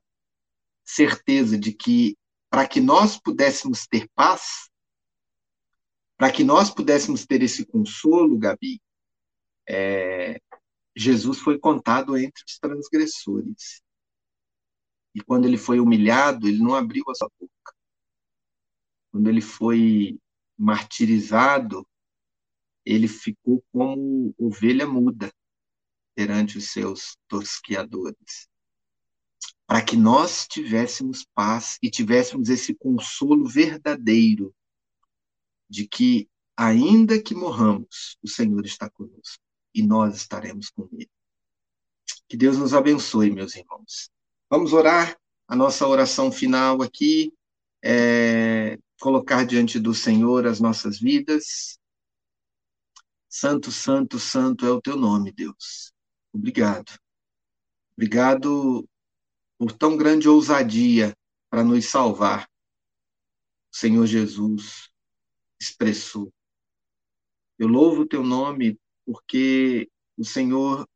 certeza 0.85 1.59
de 1.59 1.73
que, 1.73 2.17
para 2.49 2.69
que 2.69 2.81
nós 2.81 3.19
pudéssemos 3.19 3.87
ter 3.87 4.09
paz, 4.15 4.71
para 6.17 6.31
que 6.31 6.45
nós 6.45 6.71
pudéssemos 6.71 7.27
ter 7.27 7.43
esse 7.43 7.67
consolo, 7.67 8.39
Gabi, 8.39 8.81
é, 9.69 10.41
Jesus 10.97 11.41
foi 11.41 11.59
contado 11.59 12.17
entre 12.17 12.45
os 12.47 12.59
transgressores. 12.59 13.83
E 15.15 15.21
quando 15.21 15.47
ele 15.47 15.59
foi 15.59 15.81
humilhado, 15.81 16.47
ele 16.47 16.59
não 16.59 16.75
abriu 16.75 17.05
a 17.09 17.15
sua 17.15 17.31
boca. 17.39 17.74
Quando 19.15 19.29
ele 19.29 19.41
foi 19.41 20.19
martirizado, 20.59 21.87
ele 22.85 23.07
ficou 23.07 23.65
como 23.71 24.35
ovelha 24.37 24.89
muda 24.89 25.33
perante 26.17 26.59
os 26.59 26.73
seus 26.73 27.17
tosquiadores. 27.29 28.49
Para 29.69 29.85
que 29.85 29.97
nós 29.97 30.49
tivéssemos 30.49 31.25
paz 31.33 31.79
e 31.81 31.89
tivéssemos 31.89 32.49
esse 32.49 32.75
consolo 32.75 33.47
verdadeiro 33.47 34.53
de 35.71 35.87
que, 35.87 36.29
ainda 36.57 37.23
que 37.23 37.37
morramos, 37.37 38.19
o 38.21 38.29
Senhor 38.29 38.67
está 38.67 38.91
conosco 38.91 39.41
e 39.73 39.81
nós 39.81 40.17
estaremos 40.17 40.71
com 40.71 40.89
Ele. 40.91 41.09
Que 42.29 42.37
Deus 42.37 42.59
nos 42.59 42.75
abençoe, 42.75 43.31
meus 43.31 43.55
irmãos. 43.55 44.11
Vamos 44.51 44.73
orar 44.73 45.17
a 45.47 45.55
nossa 45.55 45.87
oração 45.87 46.33
final 46.33 46.83
aqui, 46.83 47.33
é, 47.81 48.77
colocar 49.01 49.45
diante 49.45 49.79
do 49.79 49.95
Senhor 49.95 50.47
as 50.47 50.61
nossas 50.61 50.99
vidas. 50.99 51.79
Santo, 53.29 53.71
santo, 53.73 54.19
santo 54.19 54.65
é 54.67 54.71
o 54.71 54.81
teu 54.81 54.97
nome, 54.97 55.33
Deus. 55.33 55.93
Obrigado. 56.33 56.93
Obrigado 57.97 58.89
por 59.59 59.73
tão 59.73 59.97
grande 59.97 60.29
ousadia 60.29 61.17
para 61.51 61.65
nos 61.65 61.85
salvar. 61.87 62.49
O 63.73 63.77
Senhor 63.77 64.07
Jesus 64.07 64.91
expressou. 65.61 66.33
Eu 67.59 67.69
louvo 67.69 68.03
o 68.03 68.07
teu 68.07 68.23
nome 68.23 68.79
porque 69.05 69.89
o 70.17 70.25
Senhor 70.25 70.89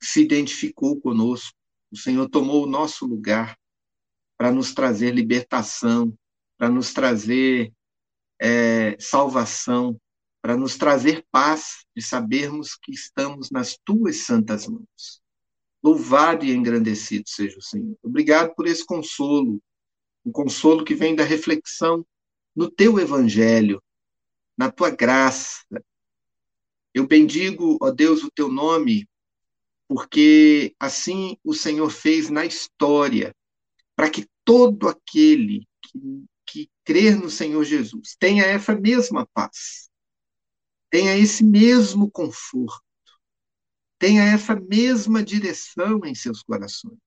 se 0.00 0.22
identificou 0.22 1.00
conosco, 1.00 1.56
o 1.90 1.96
Senhor 1.96 2.28
tomou 2.28 2.64
o 2.64 2.70
nosso 2.70 3.06
lugar 3.06 3.56
para 4.36 4.50
nos 4.50 4.74
trazer 4.74 5.14
libertação, 5.14 6.16
para 6.62 6.70
nos 6.70 6.92
trazer 6.92 7.72
é, 8.40 8.96
salvação, 9.00 10.00
para 10.40 10.56
nos 10.56 10.76
trazer 10.76 11.26
paz 11.28 11.84
de 11.92 12.00
sabermos 12.00 12.76
que 12.80 12.92
estamos 12.92 13.50
nas 13.50 13.76
tuas 13.84 14.18
santas 14.18 14.68
mãos. 14.68 15.20
Louvado 15.82 16.44
e 16.44 16.52
engrandecido 16.52 17.24
seja 17.26 17.58
o 17.58 17.62
Senhor. 17.62 17.96
Obrigado 18.00 18.54
por 18.54 18.68
esse 18.68 18.86
consolo, 18.86 19.60
um 20.24 20.30
consolo 20.30 20.84
que 20.84 20.94
vem 20.94 21.16
da 21.16 21.24
reflexão 21.24 22.06
no 22.54 22.70
teu 22.70 23.00
evangelho, 23.00 23.82
na 24.56 24.70
tua 24.70 24.90
graça, 24.90 25.64
eu 26.94 27.08
bendigo, 27.08 27.76
ó 27.82 27.90
Deus, 27.90 28.22
o 28.22 28.30
teu 28.30 28.48
nome, 28.48 29.08
porque 29.88 30.76
assim 30.78 31.36
o 31.42 31.54
Senhor 31.54 31.90
fez 31.90 32.30
na 32.30 32.46
história, 32.46 33.34
para 33.96 34.08
que 34.08 34.28
todo 34.44 34.88
aquele 34.88 35.66
que, 35.82 36.24
que 36.46 36.70
crer 36.84 37.16
no 37.16 37.30
Senhor 37.30 37.64
Jesus 37.64 38.16
tenha 38.18 38.44
essa 38.44 38.74
mesma 38.74 39.26
paz, 39.26 39.90
tenha 40.90 41.16
esse 41.16 41.44
mesmo 41.44 42.10
conforto, 42.10 42.84
tenha 43.98 44.24
essa 44.24 44.54
mesma 44.54 45.22
direção 45.22 46.00
em 46.04 46.14
seus 46.14 46.42
corações. 46.42 46.98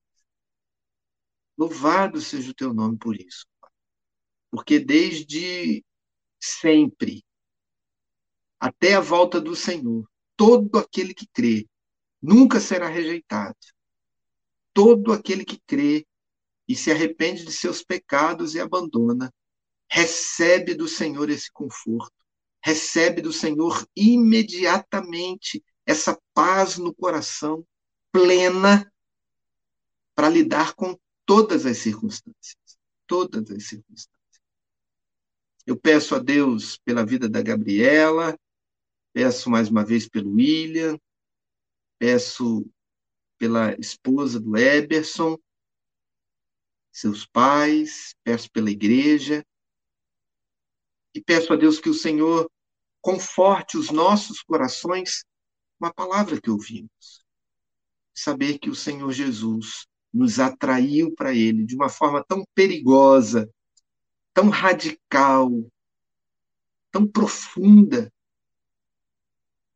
Louvado 1.58 2.20
seja 2.20 2.50
o 2.50 2.54
teu 2.54 2.74
nome 2.74 2.98
por 2.98 3.18
isso, 3.18 3.46
porque 4.50 4.78
desde 4.78 5.84
sempre 6.38 7.24
até 8.58 8.94
a 8.94 9.00
volta 9.00 9.40
do 9.40 9.54
Senhor. 9.54 10.08
Todo 10.36 10.78
aquele 10.78 11.14
que 11.14 11.26
crê 11.32 11.66
nunca 12.20 12.60
será 12.60 12.88
rejeitado. 12.88 13.56
Todo 14.72 15.12
aquele 15.12 15.44
que 15.44 15.58
crê 15.66 16.06
e 16.68 16.74
se 16.74 16.90
arrepende 16.90 17.44
de 17.44 17.52
seus 17.52 17.82
pecados 17.82 18.54
e 18.54 18.60
abandona, 18.60 19.32
recebe 19.90 20.74
do 20.74 20.88
Senhor 20.88 21.30
esse 21.30 21.50
conforto, 21.52 22.14
recebe 22.62 23.20
do 23.20 23.32
Senhor 23.32 23.86
imediatamente 23.94 25.62
essa 25.84 26.18
paz 26.34 26.76
no 26.76 26.94
coração 26.94 27.64
plena 28.10 28.90
para 30.14 30.28
lidar 30.28 30.74
com 30.74 30.98
todas 31.24 31.66
as 31.66 31.78
circunstâncias. 31.78 32.56
Todas 33.06 33.50
as 33.50 33.68
circunstâncias. 33.68 34.16
Eu 35.64 35.76
peço 35.76 36.14
a 36.14 36.18
Deus 36.18 36.78
pela 36.78 37.04
vida 37.04 37.28
da 37.28 37.42
Gabriela, 37.42 38.36
Peço 39.16 39.48
mais 39.48 39.70
uma 39.70 39.82
vez 39.82 40.06
pelo 40.06 40.34
William, 40.34 41.00
peço 41.98 42.70
pela 43.38 43.74
esposa 43.80 44.38
do 44.38 44.54
Eberson, 44.58 45.38
seus 46.96 47.26
pais, 47.26 48.14
peço 48.24 48.50
pela 48.50 48.70
igreja, 48.70 49.44
e 51.14 51.20
peço 51.20 51.52
a 51.52 51.56
Deus 51.56 51.78
que 51.78 51.90
o 51.90 51.94
Senhor 51.94 52.50
conforte 53.02 53.76
os 53.76 53.90
nossos 53.90 54.42
corações 54.42 55.22
com 55.78 55.84
a 55.84 55.92
palavra 55.92 56.40
que 56.40 56.50
ouvimos. 56.50 57.22
Saber 58.14 58.58
que 58.58 58.70
o 58.70 58.74
Senhor 58.74 59.12
Jesus 59.12 59.86
nos 60.10 60.40
atraiu 60.40 61.14
para 61.14 61.34
Ele 61.34 61.66
de 61.66 61.74
uma 61.74 61.90
forma 61.90 62.24
tão 62.24 62.42
perigosa, 62.54 63.46
tão 64.32 64.48
radical, 64.48 65.50
tão 66.90 67.06
profunda, 67.06 68.10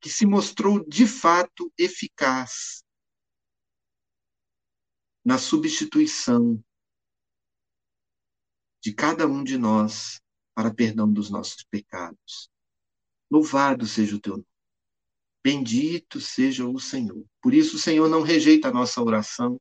que 0.00 0.09
se 0.09 0.24
mostrou 0.24 0.83
de 0.88 1.06
fato 1.06 1.70
eficaz 1.76 2.83
na 5.23 5.37
substituição 5.37 6.62
de 8.83 8.92
cada 8.92 9.26
um 9.26 9.44
de 9.44 9.58
nós 9.58 10.20
para 10.54 10.72
perdão 10.72 11.10
dos 11.12 11.31
nossos 11.31 11.64
pecados. 11.64 12.50
Louvado 13.31 13.87
seja 13.87 14.16
o 14.16 14.20
teu 14.20 14.35
nome. 14.35 14.46
Bendito 15.42 16.20
seja 16.20 16.66
o 16.66 16.78
Senhor. 16.78 17.24
Por 17.40 17.54
isso 17.54 17.76
o 17.76 17.78
Senhor 17.78 18.08
não 18.08 18.22
rejeita 18.22 18.68
a 18.68 18.72
nossa 18.72 19.02
oração, 19.02 19.58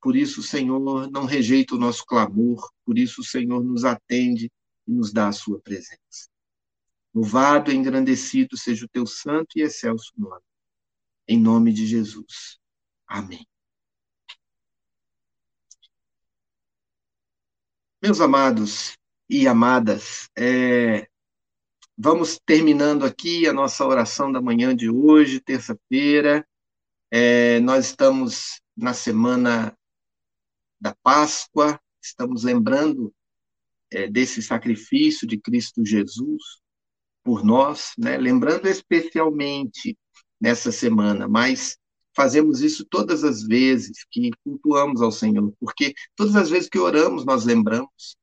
por 0.00 0.16
isso 0.16 0.40
o 0.40 0.42
Senhor 0.42 1.10
não 1.10 1.24
rejeita 1.24 1.74
o 1.74 1.78
nosso 1.78 2.04
clamor, 2.04 2.70
por 2.84 2.98
isso 2.98 3.20
o 3.20 3.24
Senhor 3.24 3.64
nos 3.64 3.84
atende 3.84 4.50
e 4.86 4.92
nos 4.92 5.12
dá 5.12 5.28
a 5.28 5.32
sua 5.32 5.60
presença. 5.60 6.28
Louvado 7.14 7.72
e 7.72 7.74
engrandecido 7.74 8.56
seja 8.56 8.84
o 8.84 8.88
teu 8.88 9.06
santo 9.06 9.58
e 9.58 9.62
excelso 9.62 10.12
nome. 10.16 10.42
Em 11.26 11.40
nome 11.40 11.72
de 11.72 11.86
Jesus. 11.86 12.58
Amém. 13.06 13.46
Meus 18.00 18.20
amados 18.20 18.96
e 19.28 19.48
amadas, 19.48 20.30
é, 20.38 21.08
vamos 21.96 22.38
terminando 22.46 23.04
aqui 23.04 23.44
a 23.48 23.52
nossa 23.52 23.84
oração 23.84 24.30
da 24.30 24.40
manhã 24.40 24.74
de 24.74 24.88
hoje, 24.88 25.40
terça-feira. 25.40 26.46
É, 27.10 27.58
nós 27.58 27.86
estamos 27.86 28.62
na 28.76 28.94
semana 28.94 29.76
da 30.80 30.94
Páscoa, 31.02 31.80
estamos 32.00 32.44
lembrando 32.44 33.12
é, 33.90 34.06
desse 34.06 34.40
sacrifício 34.42 35.26
de 35.26 35.36
Cristo 35.36 35.84
Jesus 35.84 36.60
por 37.24 37.44
nós, 37.44 37.94
né? 37.98 38.16
lembrando 38.16 38.68
especialmente 38.68 39.98
nessa 40.40 40.70
semana, 40.70 41.26
mas 41.26 41.76
fazemos 42.18 42.62
isso 42.62 42.84
todas 42.84 43.22
as 43.22 43.44
vezes 43.44 44.04
que 44.10 44.32
cultuamos 44.42 45.00
ao 45.00 45.12
Senhor, 45.12 45.54
porque 45.60 45.94
todas 46.16 46.34
as 46.34 46.50
vezes 46.50 46.68
que 46.68 46.76
oramos, 46.76 47.24
nós 47.24 47.44
lembramos, 47.44 48.16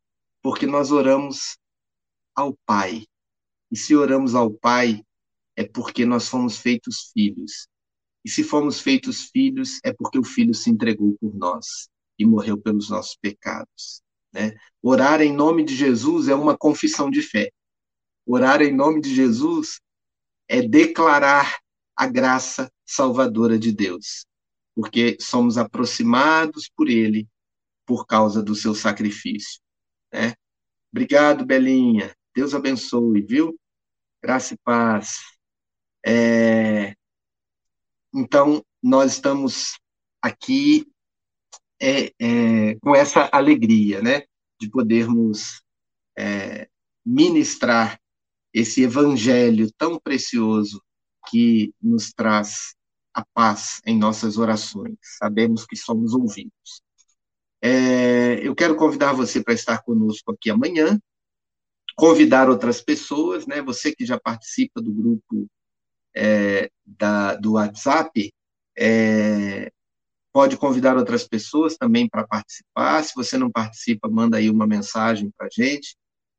porque 0.44 0.68
nós 0.68 0.92
oramos 0.92 1.58
ao 2.36 2.58
Pai. 2.66 3.06
E 3.72 3.78
se 3.78 3.96
oramos 3.96 4.36
ao 4.36 4.52
Pai, 4.52 5.02
é 5.56 5.64
porque 5.64 6.06
nós 6.06 6.28
fomos 6.28 6.58
feitos 6.58 7.10
filhos. 7.14 7.70
E 8.26 8.30
se 8.30 8.44
fomos 8.44 8.82
feitos 8.82 9.30
filhos, 9.30 9.80
é 9.82 9.94
porque 9.94 10.20
o 10.20 10.26
Filho 10.26 10.54
se 10.54 10.70
entregou 10.70 11.16
por 11.18 11.34
nós 11.34 11.88
e 12.20 12.26
morreu 12.26 12.58
pelos 12.58 12.90
nossos 12.90 13.16
pecados. 13.16 14.02
Né? 14.34 14.58
Orar 14.84 15.22
em 15.22 15.32
nome 15.32 15.64
de 15.64 15.74
Jesus 15.74 16.28
é 16.28 16.36
uma 16.36 16.58
confissão 16.58 17.10
de 17.10 17.22
fé. 17.22 17.50
Orar 18.26 18.62
em 18.62 18.76
nome 18.76 19.00
de 19.00 19.16
Jesus 19.16 19.80
é 20.50 20.62
declarar 20.62 21.60
a 21.96 22.08
graça 22.08 22.70
salvadora 22.86 23.58
de 23.58 23.72
Deus, 23.72 24.26
porque 24.76 25.18
somos 25.20 25.58
aproximados 25.58 26.70
por 26.76 26.90
Ele 26.90 27.28
por 27.86 28.06
causa 28.06 28.42
do 28.42 28.56
seu 28.56 28.74
sacrifício. 28.74 29.62
Né? 30.12 30.34
Obrigado, 30.92 31.46
Belinha. 31.46 32.16
Deus 32.36 32.54
abençoe, 32.54 33.22
viu? 33.22 33.58
Graça 34.22 34.54
e 34.54 34.58
paz. 34.58 35.20
É... 36.06 36.96
Então, 38.14 38.64
nós 38.82 39.14
estamos 39.14 39.78
aqui 40.22 40.86
é, 41.82 42.12
é, 42.20 42.76
com 42.82 42.96
essa 42.96 43.30
alegria, 43.32 44.02
né, 44.02 44.24
de 44.60 44.70
podermos 44.70 45.62
é, 46.18 46.70
ministrar 47.06 48.00
esse 48.54 48.84
evangelho 48.84 49.70
tão 49.78 50.00
precioso 50.00 50.82
que 51.26 51.74
nos 51.82 52.12
traz 52.14 52.76
a 53.14 53.24
paz 53.34 53.82
em 53.86 53.98
nossas 53.98 54.38
orações. 54.38 54.98
Sabemos 55.18 55.66
que 55.66 55.76
somos 55.76 56.14
ouvidos. 56.14 56.82
É, 57.62 58.46
eu 58.46 58.54
quero 58.54 58.76
convidar 58.76 59.14
você 59.14 59.44
para 59.44 59.54
estar 59.54 59.82
conosco 59.82 60.32
aqui 60.32 60.50
amanhã, 60.50 61.00
convidar 61.96 62.50
outras 62.50 62.82
pessoas, 62.82 63.48
né? 63.48 63.62
Você 63.62 63.96
que 63.96 64.06
já 64.06 64.20
participa 64.20 64.82
do 64.82 64.92
grupo 64.92 65.48
é, 66.16 66.70
da, 66.86 67.36
do 67.36 67.54
WhatsApp, 67.54 68.34
é, 68.78 69.72
pode 70.34 70.58
convidar 70.58 70.98
outras 70.98 71.26
pessoas 71.26 71.78
também 71.78 72.10
para 72.10 72.28
participar. 72.28 73.02
Se 73.04 73.14
você 73.16 73.38
não 73.38 73.50
participa, 73.50 74.10
manda 74.10 74.38
aí 74.38 74.50
uma 74.50 74.68
mensagem 74.68 75.32
para 75.38 75.48
a 75.48 75.50
gente 75.50 75.96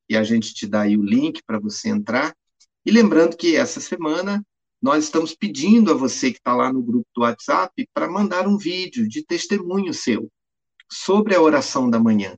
e 0.09 0.17
a 0.17 0.23
gente 0.23 0.53
te 0.53 0.67
dá 0.67 0.83
aí 0.83 0.97
o 0.97 1.03
link 1.03 1.43
para 1.47 1.59
você 1.59 1.89
entrar. 1.89 2.37
E 2.85 2.91
lembrando 2.91 3.37
que 3.37 3.57
essa 3.57 3.81
semana 3.81 4.45
nós 4.87 5.03
estamos 5.03 5.35
pedindo 5.35 5.91
a 5.91 5.95
você 5.95 6.31
que 6.31 6.39
está 6.39 6.55
lá 6.55 6.73
no 6.73 6.81
grupo 6.81 7.09
do 7.13 7.23
WhatsApp 7.23 7.89
para 7.93 8.09
mandar 8.09 8.47
um 8.47 8.57
vídeo 8.57 9.09
de 9.09 9.21
testemunho 9.21 9.93
seu 9.93 10.31
sobre 10.89 11.35
a 11.35 11.43
oração 11.43 11.91
da 11.91 11.99
manhã. 11.99 12.37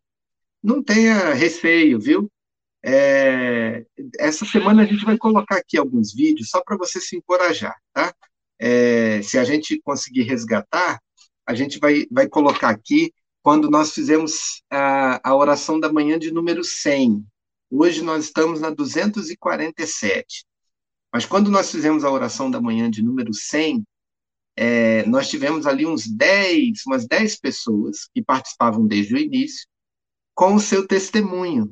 Não 0.63 0.83
tenha 0.83 1.35
receio, 1.35 2.01
viu? 2.01 2.33
É, 2.83 3.85
essa 4.19 4.47
semana 4.47 4.83
a 4.83 4.87
gente 4.87 5.05
vai 5.05 5.19
colocar 5.19 5.59
aqui 5.59 5.77
alguns 5.77 6.15
vídeos 6.15 6.49
só 6.49 6.63
para 6.63 6.79
você 6.79 6.99
se 6.99 7.19
encorajar, 7.19 7.77
tá? 7.93 8.15
É, 8.59 9.21
se 9.21 9.37
a 9.37 9.45
gente 9.45 9.79
conseguir 9.85 10.23
resgatar, 10.23 10.99
a 11.47 11.55
gente 11.55 11.79
vai, 11.79 12.07
vai 12.11 12.27
colocar 12.27 12.71
aqui 12.71 13.13
quando 13.43 13.69
nós 13.69 13.93
fizemos 13.93 14.63
a, 14.71 15.21
a 15.23 15.37
oração 15.37 15.79
da 15.79 15.93
manhã 15.93 16.19
de 16.19 16.33
número 16.33 16.65
100. 16.65 17.23
Hoje 17.71 18.01
nós 18.01 18.25
estamos 18.25 18.59
na 18.59 18.71
247. 18.71 20.48
Mas 21.13 21.25
quando 21.25 21.51
nós 21.51 21.71
fizemos 21.71 22.05
a 22.05 22.11
oração 22.11 22.51
da 22.51 22.61
manhã 22.61 22.91
de 22.91 23.03
número 23.03 23.33
100, 23.33 23.85
é, 24.57 25.07
nós 25.07 25.29
tivemos 25.29 25.67
ali 25.67 25.87
uns 25.87 26.07
10, 26.07 26.85
umas 26.87 27.07
10 27.07 27.39
pessoas 27.39 28.09
que 28.13 28.23
participavam 28.23 28.87
desde 28.87 29.15
o 29.15 29.19
início, 29.19 29.67
com 30.35 30.55
o 30.55 30.61
seu 30.61 30.87
testemunho. 30.87 31.71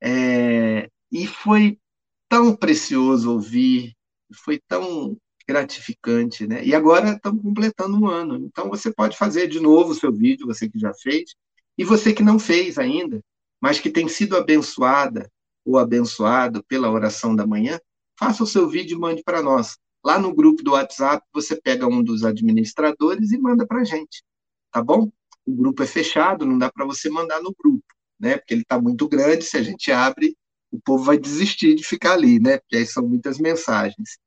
É, 0.00 0.88
e 1.10 1.26
foi 1.26 1.78
tão 2.28 2.54
precioso 2.54 3.32
ouvir, 3.32 3.94
foi 4.44 4.60
tão 4.68 5.16
gratificante, 5.46 6.46
né? 6.46 6.62
E 6.62 6.74
agora 6.74 7.12
estamos 7.12 7.42
completando 7.42 7.98
um 7.98 8.06
ano. 8.06 8.36
Então 8.36 8.68
você 8.68 8.92
pode 8.92 9.16
fazer 9.16 9.48
de 9.48 9.58
novo 9.58 9.92
o 9.92 9.94
seu 9.94 10.12
vídeo, 10.12 10.46
você 10.46 10.68
que 10.68 10.78
já 10.78 10.92
fez, 10.92 11.34
e 11.78 11.84
você 11.84 12.12
que 12.12 12.22
não 12.22 12.38
fez 12.38 12.78
ainda, 12.78 13.20
mas 13.60 13.80
que 13.80 13.90
tem 13.90 14.06
sido 14.06 14.36
abençoada 14.36 15.30
ou 15.64 15.78
abençoado 15.78 16.62
pela 16.64 16.90
oração 16.90 17.34
da 17.34 17.46
manhã, 17.46 17.80
faça 18.18 18.42
o 18.42 18.46
seu 18.46 18.68
vídeo 18.68 18.96
e 18.96 19.00
mande 19.00 19.22
para 19.22 19.42
nós. 19.42 19.76
Lá 20.04 20.18
no 20.18 20.34
grupo 20.34 20.62
do 20.62 20.72
WhatsApp, 20.72 21.24
você 21.32 21.60
pega 21.60 21.86
um 21.86 22.02
dos 22.02 22.24
administradores 22.24 23.32
e 23.32 23.38
manda 23.38 23.66
para 23.66 23.80
a 23.80 23.84
gente, 23.84 24.22
tá 24.72 24.82
bom? 24.82 25.10
O 25.46 25.54
grupo 25.54 25.82
é 25.82 25.86
fechado, 25.86 26.46
não 26.46 26.58
dá 26.58 26.70
para 26.70 26.84
você 26.84 27.10
mandar 27.10 27.40
no 27.40 27.54
grupo 27.58 27.84
né? 28.18 28.36
Porque 28.36 28.54
ele 28.54 28.62
está 28.62 28.80
muito 28.80 29.08
grande, 29.08 29.44
se 29.44 29.56
a 29.56 29.62
gente 29.62 29.92
abre, 29.92 30.36
o 30.70 30.80
povo 30.80 31.04
vai 31.04 31.18
desistir 31.18 31.74
de 31.74 31.84
ficar 31.84 32.12
ali, 32.12 32.40
né? 32.40 32.58
Porque 32.58 32.76
aí 32.76 32.86
são 32.86 33.06
muitas 33.06 33.38
mensagens. 33.38 34.18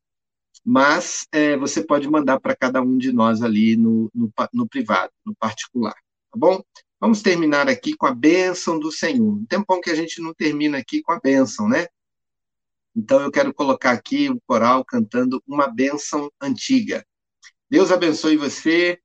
Mas 0.63 1.27
é, 1.31 1.57
você 1.57 1.83
pode 1.83 2.07
mandar 2.07 2.39
para 2.39 2.55
cada 2.55 2.81
um 2.81 2.97
de 2.97 3.11
nós 3.11 3.41
ali 3.41 3.75
no, 3.75 4.09
no, 4.13 4.31
no, 4.53 4.67
privado, 4.67 5.11
no 5.25 5.35
particular, 5.35 5.95
tá 6.31 6.37
bom? 6.37 6.61
Vamos 6.99 7.21
terminar 7.21 7.67
aqui 7.67 7.95
com 7.95 8.05
a 8.05 8.13
bênção 8.13 8.79
do 8.79 8.91
Senhor. 8.91 9.41
Tempão 9.49 9.81
que 9.81 9.89
a 9.89 9.95
gente 9.95 10.21
não 10.21 10.33
termina 10.33 10.77
aqui 10.77 11.01
com 11.01 11.11
a 11.11 11.19
bênção, 11.19 11.67
né? 11.67 11.87
Então 12.95 13.21
eu 13.21 13.31
quero 13.31 13.53
colocar 13.53 13.91
aqui 13.91 14.29
o 14.29 14.39
coral 14.45 14.83
cantando 14.83 15.41
uma 15.47 15.67
bênção 15.67 16.29
antiga. 16.41 17.05
Deus 17.69 17.91
abençoe 17.91 18.35
você, 18.35 18.99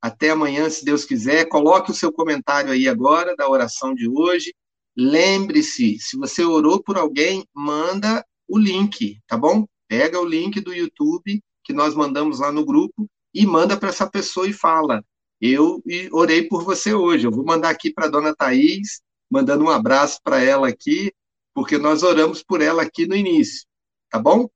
até 0.00 0.30
amanhã, 0.30 0.68
se 0.70 0.84
Deus 0.84 1.04
quiser. 1.04 1.48
Coloque 1.48 1.90
o 1.90 1.94
seu 1.94 2.12
comentário 2.12 2.70
aí 2.70 2.88
agora 2.88 3.34
da 3.34 3.48
oração 3.48 3.94
de 3.94 4.08
hoje. 4.08 4.54
Lembre-se, 4.96 5.98
se 5.98 6.16
você 6.16 6.44
orou 6.44 6.82
por 6.82 6.96
alguém, 6.96 7.44
manda 7.52 8.24
o 8.46 8.58
link, 8.58 9.18
tá 9.26 9.36
bom? 9.36 9.66
Pega 9.88 10.20
o 10.20 10.24
link 10.24 10.60
do 10.60 10.72
YouTube 10.72 11.42
que 11.64 11.72
nós 11.72 11.94
mandamos 11.94 12.38
lá 12.38 12.52
no 12.52 12.64
grupo 12.64 13.08
e 13.32 13.46
manda 13.46 13.76
para 13.76 13.88
essa 13.88 14.08
pessoa 14.08 14.46
e 14.46 14.52
fala: 14.52 15.02
Eu 15.40 15.82
orei 16.12 16.46
por 16.46 16.62
você 16.62 16.94
hoje. 16.94 17.26
Eu 17.26 17.32
vou 17.32 17.44
mandar 17.44 17.70
aqui 17.70 17.92
para 17.92 18.08
dona 18.08 18.34
Thaís, 18.34 19.00
mandando 19.30 19.64
um 19.64 19.70
abraço 19.70 20.20
para 20.22 20.40
ela 20.40 20.68
aqui, 20.68 21.12
porque 21.54 21.78
nós 21.78 22.02
oramos 22.02 22.42
por 22.42 22.60
ela 22.60 22.82
aqui 22.82 23.06
no 23.06 23.14
início, 23.14 23.66
tá 24.10 24.18
bom? 24.18 24.48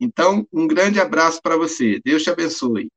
Então, 0.00 0.46
um 0.52 0.66
grande 0.66 0.98
abraço 0.98 1.40
para 1.42 1.56
você. 1.56 2.00
Deus 2.04 2.22
te 2.22 2.30
abençoe. 2.30 2.88